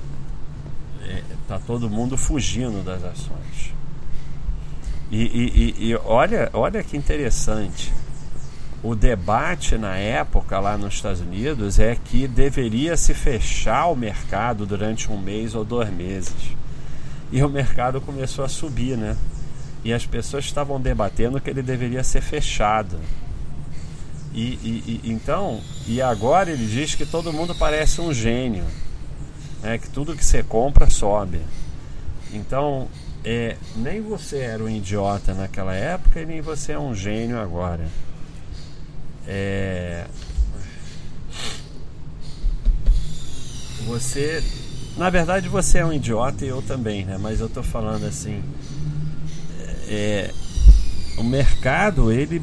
é, 1.04 1.24
tá 1.48 1.60
todo 1.60 1.90
mundo 1.90 2.18
fugindo 2.18 2.84
das 2.84 3.04
ações. 3.04 3.74
E, 5.12 5.76
e, 5.80 5.90
e, 5.90 5.96
olha, 6.06 6.50
olha 6.54 6.84
que 6.84 6.96
interessante. 6.96 7.92
O 8.82 8.96
debate 8.96 9.78
na 9.78 9.98
época 9.98 10.60
lá 10.60 10.78
nos 10.78 10.94
Estados 10.94 11.20
Unidos 11.20 11.80
é 11.80 11.96
que 11.96 12.28
deveria 12.28 12.96
se 12.96 13.14
fechar 13.14 13.88
o 13.88 13.96
mercado 13.96 14.66
durante 14.66 15.12
um 15.12 15.20
mês 15.20 15.56
ou 15.56 15.66
dois 15.66 15.90
meses. 15.90 16.36
E 17.32 17.44
o 17.44 17.50
mercado 17.50 18.00
começou 18.00 18.46
a 18.46 18.50
subir, 18.50 18.98
né? 18.98 19.18
E 19.84 19.92
as 19.92 20.06
pessoas 20.06 20.46
estavam 20.46 20.80
debatendo 20.80 21.42
que 21.42 21.50
ele 21.50 21.62
deveria 21.62 22.04
ser 22.04 22.22
fechado. 22.22 22.98
E, 24.34 24.42
e, 24.42 25.02
e 25.04 25.12
então, 25.12 25.60
e 25.88 26.02
agora 26.02 26.52
ele 26.52 26.66
diz 26.66 26.96
que 26.96 27.06
todo 27.06 27.34
mundo 27.34 27.56
parece 27.56 28.00
um 28.00 28.14
gênio 28.14 28.64
é 29.64 29.78
que 29.78 29.90
tudo 29.90 30.16
que 30.16 30.24
você 30.24 30.44
compra 30.44 30.90
sobe. 30.90 31.42
Então, 32.32 32.88
é, 33.24 33.58
nem 33.76 34.02
você 34.02 34.38
era 34.38 34.64
um 34.64 34.70
idiota 34.70 35.34
naquela 35.34 35.74
época 35.74 36.22
e 36.22 36.26
nem 36.26 36.42
você 36.42 36.74
é 36.74 36.80
um 36.80 36.96
gênio 36.96 37.40
agora. 37.40 37.88
É, 39.28 40.06
você, 43.86 44.44
na 44.98 45.10
verdade, 45.10 45.50
você 45.50 45.80
é 45.80 45.86
um 45.86 45.92
idiota 45.92 46.46
e 46.46 46.48
eu 46.48 46.62
também, 46.62 47.06
né? 47.06 47.18
Mas 47.18 47.40
eu 47.40 47.50
tô 47.50 47.62
falando 47.62 48.06
assim, 48.06 48.44
é, 49.88 50.32
o 51.18 51.24
mercado 51.24 52.12
ele 52.12 52.40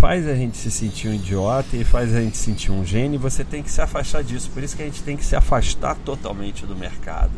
faz 0.00 0.28
a 0.28 0.34
gente 0.34 0.56
se 0.56 0.70
sentir 0.70 1.08
um 1.08 1.14
idiota 1.14 1.76
e 1.76 1.84
faz 1.84 2.14
a 2.14 2.20
gente 2.20 2.36
se 2.36 2.44
sentir 2.44 2.70
um 2.70 2.84
gênio, 2.84 3.16
e 3.16 3.18
você 3.18 3.44
tem 3.44 3.62
que 3.62 3.70
se 3.70 3.80
afastar 3.80 4.22
disso. 4.22 4.50
Por 4.50 4.62
isso 4.62 4.76
que 4.76 4.82
a 4.82 4.86
gente 4.86 5.02
tem 5.02 5.16
que 5.16 5.24
se 5.24 5.34
afastar 5.34 5.94
totalmente 5.96 6.66
do 6.66 6.76
mercado. 6.76 7.32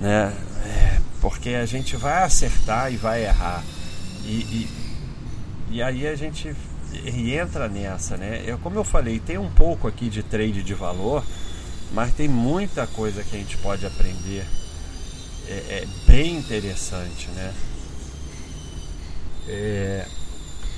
Né? 0.00 0.32
É, 0.64 1.00
Porque 1.20 1.50
a 1.50 1.66
gente 1.66 1.96
vai 1.96 2.22
acertar 2.22 2.92
e 2.92 2.96
vai 2.96 3.24
errar. 3.24 3.62
E, 4.24 4.30
e, 4.30 4.68
e 5.70 5.82
aí 5.82 6.06
a 6.06 6.14
gente 6.14 6.54
entra 7.06 7.68
nessa, 7.68 8.16
né? 8.16 8.42
Eu, 8.44 8.58
como 8.58 8.76
eu 8.76 8.84
falei, 8.84 9.18
tem 9.18 9.38
um 9.38 9.50
pouco 9.50 9.88
aqui 9.88 10.08
de 10.08 10.22
trade 10.22 10.62
de 10.62 10.74
valor, 10.74 11.24
mas 11.92 12.12
tem 12.12 12.28
muita 12.28 12.86
coisa 12.86 13.22
que 13.22 13.36
a 13.36 13.38
gente 13.38 13.56
pode 13.58 13.86
aprender. 13.86 14.44
É, 15.48 15.52
é 15.52 15.88
bem 16.06 16.36
interessante, 16.36 17.28
né? 17.28 17.54
É, 19.48 20.06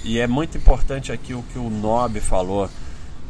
e 0.05 0.21
é 0.21 0.27
muito 0.27 0.59
importante 0.59 1.11
aqui 1.11 1.33
o 1.33 1.43
que 1.43 1.59
o 1.59 1.71
Nob 1.71 2.21
falou. 2.21 2.69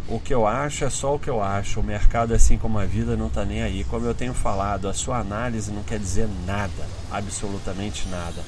O 0.08 0.18
que 0.20 0.34
eu 0.34 0.46
acho 0.46 0.84
é 0.84 0.90
só 0.90 1.14
o 1.14 1.18
que 1.18 1.30
eu 1.30 1.40
acho. 1.40 1.80
O 1.80 1.82
mercado, 1.82 2.34
assim 2.34 2.58
como 2.58 2.78
a 2.78 2.84
vida, 2.84 3.16
não 3.16 3.28
está 3.28 3.44
nem 3.44 3.62
aí. 3.62 3.84
Como 3.84 4.04
eu 4.04 4.14
tenho 4.14 4.34
falado, 4.34 4.88
a 4.88 4.92
sua 4.92 5.18
análise 5.18 5.70
não 5.70 5.84
quer 5.84 5.98
dizer 5.98 6.28
nada, 6.44 6.84
absolutamente 7.10 8.08
nada. 8.08 8.42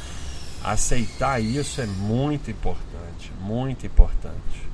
Aceitar 0.62 1.40
isso 1.40 1.80
é 1.80 1.86
muito 1.86 2.50
importante, 2.50 3.32
muito 3.40 3.86
importante. 3.86 4.66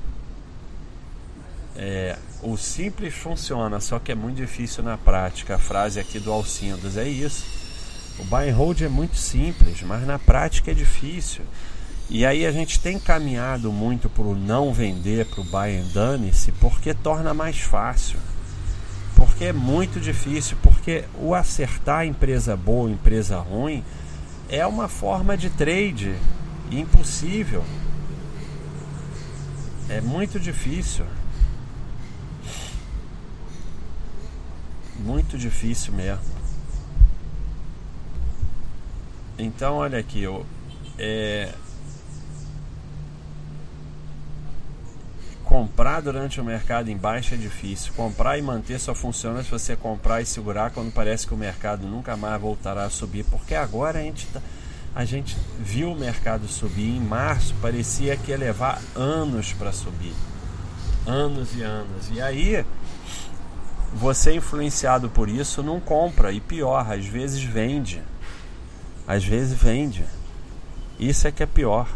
É, 1.75 2.17
o 2.41 2.57
simples 2.57 3.13
funciona, 3.13 3.79
só 3.79 3.99
que 3.99 4.11
é 4.11 4.15
muito 4.15 4.37
difícil 4.37 4.83
na 4.83 4.97
prática. 4.97 5.55
A 5.55 5.59
frase 5.59 5.99
aqui 5.99 6.19
do 6.19 6.31
Alcindos 6.31 6.97
é 6.97 7.07
isso. 7.07 7.45
O 8.19 8.23
buy 8.25 8.49
and 8.49 8.55
hold 8.55 8.81
é 8.81 8.89
muito 8.89 9.15
simples, 9.15 9.81
mas 9.83 10.05
na 10.05 10.17
prática 10.19 10.71
é 10.71 10.73
difícil. 10.73 11.43
E 12.09 12.25
aí 12.25 12.45
a 12.45 12.51
gente 12.51 12.79
tem 12.79 12.99
caminhado 12.99 13.71
muito 13.71 14.09
para 14.09 14.23
o 14.23 14.35
não 14.35 14.73
vender, 14.73 15.25
para 15.25 15.41
o 15.41 15.43
buy 15.43 15.77
and 15.77 15.87
dane-se, 15.93 16.51
porque 16.53 16.93
torna 16.93 17.33
mais 17.33 17.59
fácil. 17.59 18.19
Porque 19.15 19.45
é 19.45 19.53
muito 19.53 19.99
difícil, 19.99 20.57
porque 20.61 21.05
o 21.15 21.33
acertar 21.33 22.05
empresa 22.05 22.55
boa, 22.55 22.89
empresa 22.89 23.39
ruim, 23.39 23.83
é 24.49 24.65
uma 24.65 24.87
forma 24.87 25.37
de 25.37 25.49
trade 25.49 26.15
impossível. 26.71 27.63
É 29.89 30.01
muito 30.01 30.39
difícil. 30.39 31.05
Muito 34.99 35.37
difícil 35.37 35.93
mesmo. 35.93 36.33
Então, 39.37 39.75
olha 39.77 39.97
aqui, 39.97 40.21
eu, 40.21 40.45
é, 40.97 41.53
comprar 45.53 46.01
durante 46.01 46.41
o 46.41 46.43
mercado 46.43 46.89
em 46.89 46.97
baixa 46.97 47.35
é 47.35 47.37
difícil. 47.37 47.93
Comprar 47.93 48.39
e 48.39 48.41
manter 48.41 48.79
só 48.79 48.95
funciona 48.95 49.43
se 49.43 49.51
você 49.51 49.75
comprar 49.75 50.19
e 50.19 50.25
segurar 50.25 50.71
quando 50.71 50.91
parece 50.91 51.27
que 51.27 51.33
o 51.35 51.37
mercado 51.37 51.85
nunca 51.85 52.17
mais 52.17 52.41
voltará 52.41 52.85
a 52.85 52.89
subir. 52.89 53.23
Porque 53.25 53.53
agora 53.53 53.99
a 53.99 54.01
gente, 54.01 54.25
tá, 54.33 54.41
a 54.95 55.05
gente 55.05 55.37
viu 55.59 55.91
o 55.91 55.95
mercado 55.95 56.47
subir 56.47 56.95
em 56.95 56.99
março, 56.99 57.53
parecia 57.61 58.17
que 58.17 58.31
ia 58.31 58.37
levar 58.37 58.81
anos 58.95 59.53
para 59.53 59.71
subir. 59.71 60.15
Anos 61.05 61.55
e 61.55 61.61
anos. 61.61 62.09
E 62.11 62.19
aí, 62.19 62.65
você 63.93 64.33
influenciado 64.33 65.07
por 65.07 65.29
isso 65.29 65.61
não 65.61 65.79
compra. 65.79 66.31
E 66.31 66.41
pior, 66.41 66.91
às 66.91 67.05
vezes 67.05 67.43
vende. 67.43 68.01
Às 69.07 69.23
vezes 69.23 69.55
vende. 69.55 70.03
Isso 70.99 71.27
é 71.27 71.31
que 71.31 71.43
é 71.43 71.45
pior. 71.45 71.87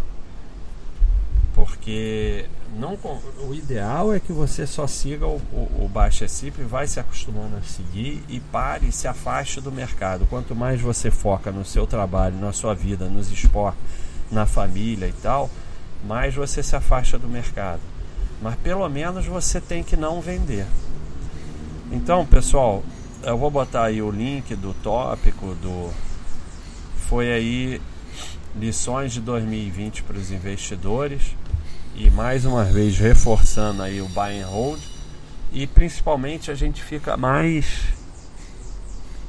Porque 1.58 2.46
não, 2.76 2.96
o 3.40 3.52
ideal 3.52 4.14
é 4.14 4.20
que 4.20 4.32
você 4.32 4.68
só 4.68 4.86
siga 4.86 5.26
o, 5.26 5.42
o, 5.52 5.86
o 5.86 5.90
Baixa 5.92 6.28
Cip, 6.28 6.62
vai 6.62 6.86
se 6.86 7.00
acostumando 7.00 7.58
a 7.58 7.62
seguir 7.64 8.24
e 8.30 8.40
pare 8.40 8.90
e 8.90 8.92
se 8.92 9.08
afaste 9.08 9.60
do 9.60 9.72
mercado. 9.72 10.28
Quanto 10.30 10.56
mais 10.56 10.80
você 10.80 11.10
foca 11.10 11.52
no 11.52 11.66
seu 11.66 11.88
trabalho, 11.88 12.38
na 12.40 12.54
sua 12.54 12.76
vida, 12.76 13.06
nos 13.06 13.32
esportes, 13.32 13.82
na 14.32 14.46
família 14.46 15.08
e 15.08 15.14
tal, 15.14 15.50
mais 16.06 16.36
você 16.36 16.62
se 16.62 16.76
afasta 16.76 17.18
do 17.18 17.28
mercado. 17.28 17.82
Mas 18.40 18.54
pelo 18.58 18.88
menos 18.88 19.26
você 19.26 19.60
tem 19.60 19.82
que 19.82 19.98
não 19.98 20.22
vender. 20.22 20.68
Então, 21.92 22.24
pessoal, 22.24 22.84
eu 23.24 23.36
vou 23.36 23.50
botar 23.50 23.86
aí 23.86 24.00
o 24.00 24.12
link 24.12 24.56
do 24.56 24.76
tópico 24.76 25.56
do 25.56 25.92
foi 27.10 27.34
aí 27.34 27.82
lições 28.56 29.14
de 29.14 29.22
2020 29.22 30.04
para 30.04 30.18
os 30.18 30.30
investidores 30.30 31.36
e 31.98 32.12
mais 32.12 32.46
uma 32.46 32.64
vez 32.64 32.98
reforçando 33.00 33.82
aí 33.82 34.00
o 34.02 34.08
buy 34.10 34.40
and 34.40 34.48
hold 34.48 34.80
e 35.52 35.66
principalmente 35.66 36.52
a 36.52 36.56
gente 36.56 36.84
fica 36.84 37.18
mais 37.18 37.66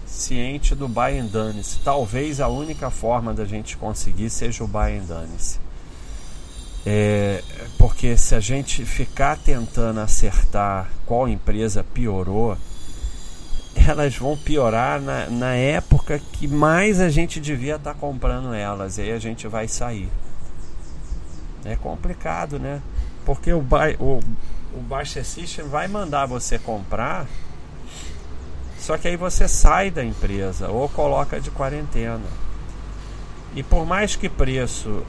ciente 0.05 0.75
do 0.75 0.87
buy 0.87 1.19
and 1.19 1.27
dane-se. 1.27 1.79
Talvez 1.79 2.41
a 2.41 2.49
única 2.49 2.91
forma 2.91 3.33
da 3.33 3.47
gente 3.47 3.77
conseguir 3.77 4.29
seja 4.29 4.63
o 4.63 4.69
buy 4.69 4.99
and 4.99 5.05
dane-se. 5.05 5.59
É, 6.85 7.43
porque 7.79 8.17
se 8.17 8.35
a 8.35 8.41
gente 8.41 8.85
ficar 8.85 9.39
tentando 9.39 10.01
acertar 10.01 10.91
qual 11.07 11.27
empresa 11.27 11.83
piorou, 11.83 12.57
elas 13.89 14.17
vão 14.17 14.37
piorar 14.37 15.01
na, 15.01 15.27
na 15.31 15.55
época 15.55 16.21
que 16.33 16.47
mais 16.47 17.01
a 17.01 17.09
gente 17.09 17.41
devia 17.41 17.77
estar 17.77 17.95
tá 17.95 17.99
comprando 17.99 18.53
elas, 18.53 18.99
e 18.99 19.03
aí 19.03 19.13
a 19.13 19.19
gente 19.19 19.47
vai 19.49 19.67
sair. 19.69 20.11
É 21.65 21.77
complicado, 21.77 22.59
né? 22.59 22.81
Porque 23.25 23.53
o, 23.53 23.61
buy, 23.61 23.97
o, 23.99 24.21
o 24.75 24.81
Baixa 24.81 25.23
System 25.23 25.67
vai 25.67 25.89
mandar 25.89 26.27
você 26.27 26.59
comprar, 26.59 27.27
só 28.79 28.97
que 28.97 29.09
aí 29.09 29.17
você 29.17 29.47
sai 29.49 29.91
da 29.91 30.05
empresa 30.05 30.69
ou 30.69 30.89
coloca 30.89 31.41
de 31.41 31.51
quarentena. 31.51 32.21
E 33.55 33.63
por 33.63 33.85
mais 33.85 34.15
que 34.17 34.29
preço, 34.29 35.05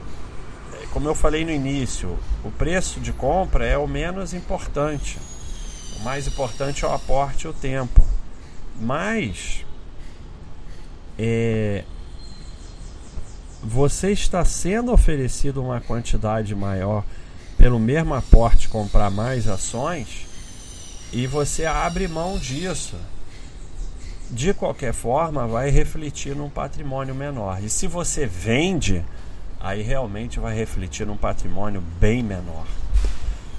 como 0.92 1.08
eu 1.08 1.14
falei 1.14 1.44
no 1.44 1.50
início, 1.50 2.18
o 2.44 2.50
preço 2.50 3.00
de 3.00 3.12
compra 3.12 3.64
é 3.64 3.78
o 3.78 3.86
menos 3.86 4.34
importante. 4.34 5.18
O 6.00 6.02
mais 6.02 6.26
importante 6.26 6.84
é 6.84 6.88
o 6.88 6.92
aporte 6.92 7.44
e 7.44 7.48
o 7.48 7.52
tempo. 7.52 8.04
Mas 8.80 9.64
é, 11.18 11.84
você 13.62 14.10
está 14.12 14.44
sendo 14.44 14.92
oferecido 14.92 15.62
uma 15.62 15.80
quantidade 15.80 16.54
maior 16.54 17.04
pelo 17.56 17.78
mesmo 17.78 18.14
aporte 18.14 18.68
comprar 18.68 19.10
mais 19.10 19.46
ações 19.46 20.26
e 21.12 21.26
você 21.26 21.66
abre 21.66 22.08
mão 22.08 22.38
disso. 22.38 22.96
De 24.30 24.54
qualquer 24.54 24.94
forma, 24.94 25.46
vai 25.46 25.70
refletir 25.70 26.34
num 26.36 26.48
patrimônio 26.48 27.14
menor. 27.14 27.62
E 27.62 27.68
se 27.68 27.86
você 27.86 28.26
vende, 28.26 29.04
aí 29.58 29.82
realmente 29.82 30.38
vai 30.38 30.56
refletir 30.56 31.06
num 31.06 31.16
patrimônio 31.16 31.82
bem 32.00 32.22
menor. 32.22 32.64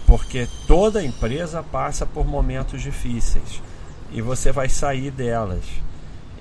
Porque 0.07 0.47
toda 0.65 1.03
empresa 1.03 1.61
passa 1.61 2.05
por 2.05 2.25
momentos 2.25 2.81
difíceis 2.81 3.61
e 4.11 4.21
você 4.21 4.51
vai 4.51 4.69
sair 4.69 5.11
delas. 5.11 5.63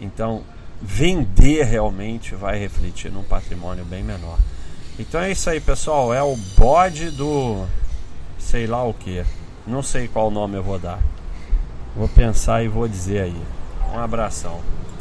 Então, 0.00 0.44
vender 0.80 1.64
realmente 1.64 2.34
vai 2.34 2.58
refletir 2.58 3.10
num 3.10 3.22
patrimônio 3.22 3.84
bem 3.84 4.02
menor. 4.02 4.38
Então 4.98 5.20
é 5.20 5.30
isso 5.30 5.48
aí, 5.48 5.60
pessoal. 5.60 6.12
É 6.12 6.22
o 6.22 6.36
bode 6.56 7.10
do 7.10 7.66
sei 8.38 8.66
lá 8.66 8.84
o 8.84 8.94
que. 8.94 9.24
Não 9.66 9.82
sei 9.82 10.08
qual 10.08 10.30
nome 10.30 10.56
eu 10.56 10.62
vou 10.62 10.78
dar. 10.78 11.00
Vou 11.94 12.08
pensar 12.08 12.64
e 12.64 12.68
vou 12.68 12.88
dizer 12.88 13.22
aí. 13.22 13.42
Um 13.92 13.98
abração. 13.98 14.60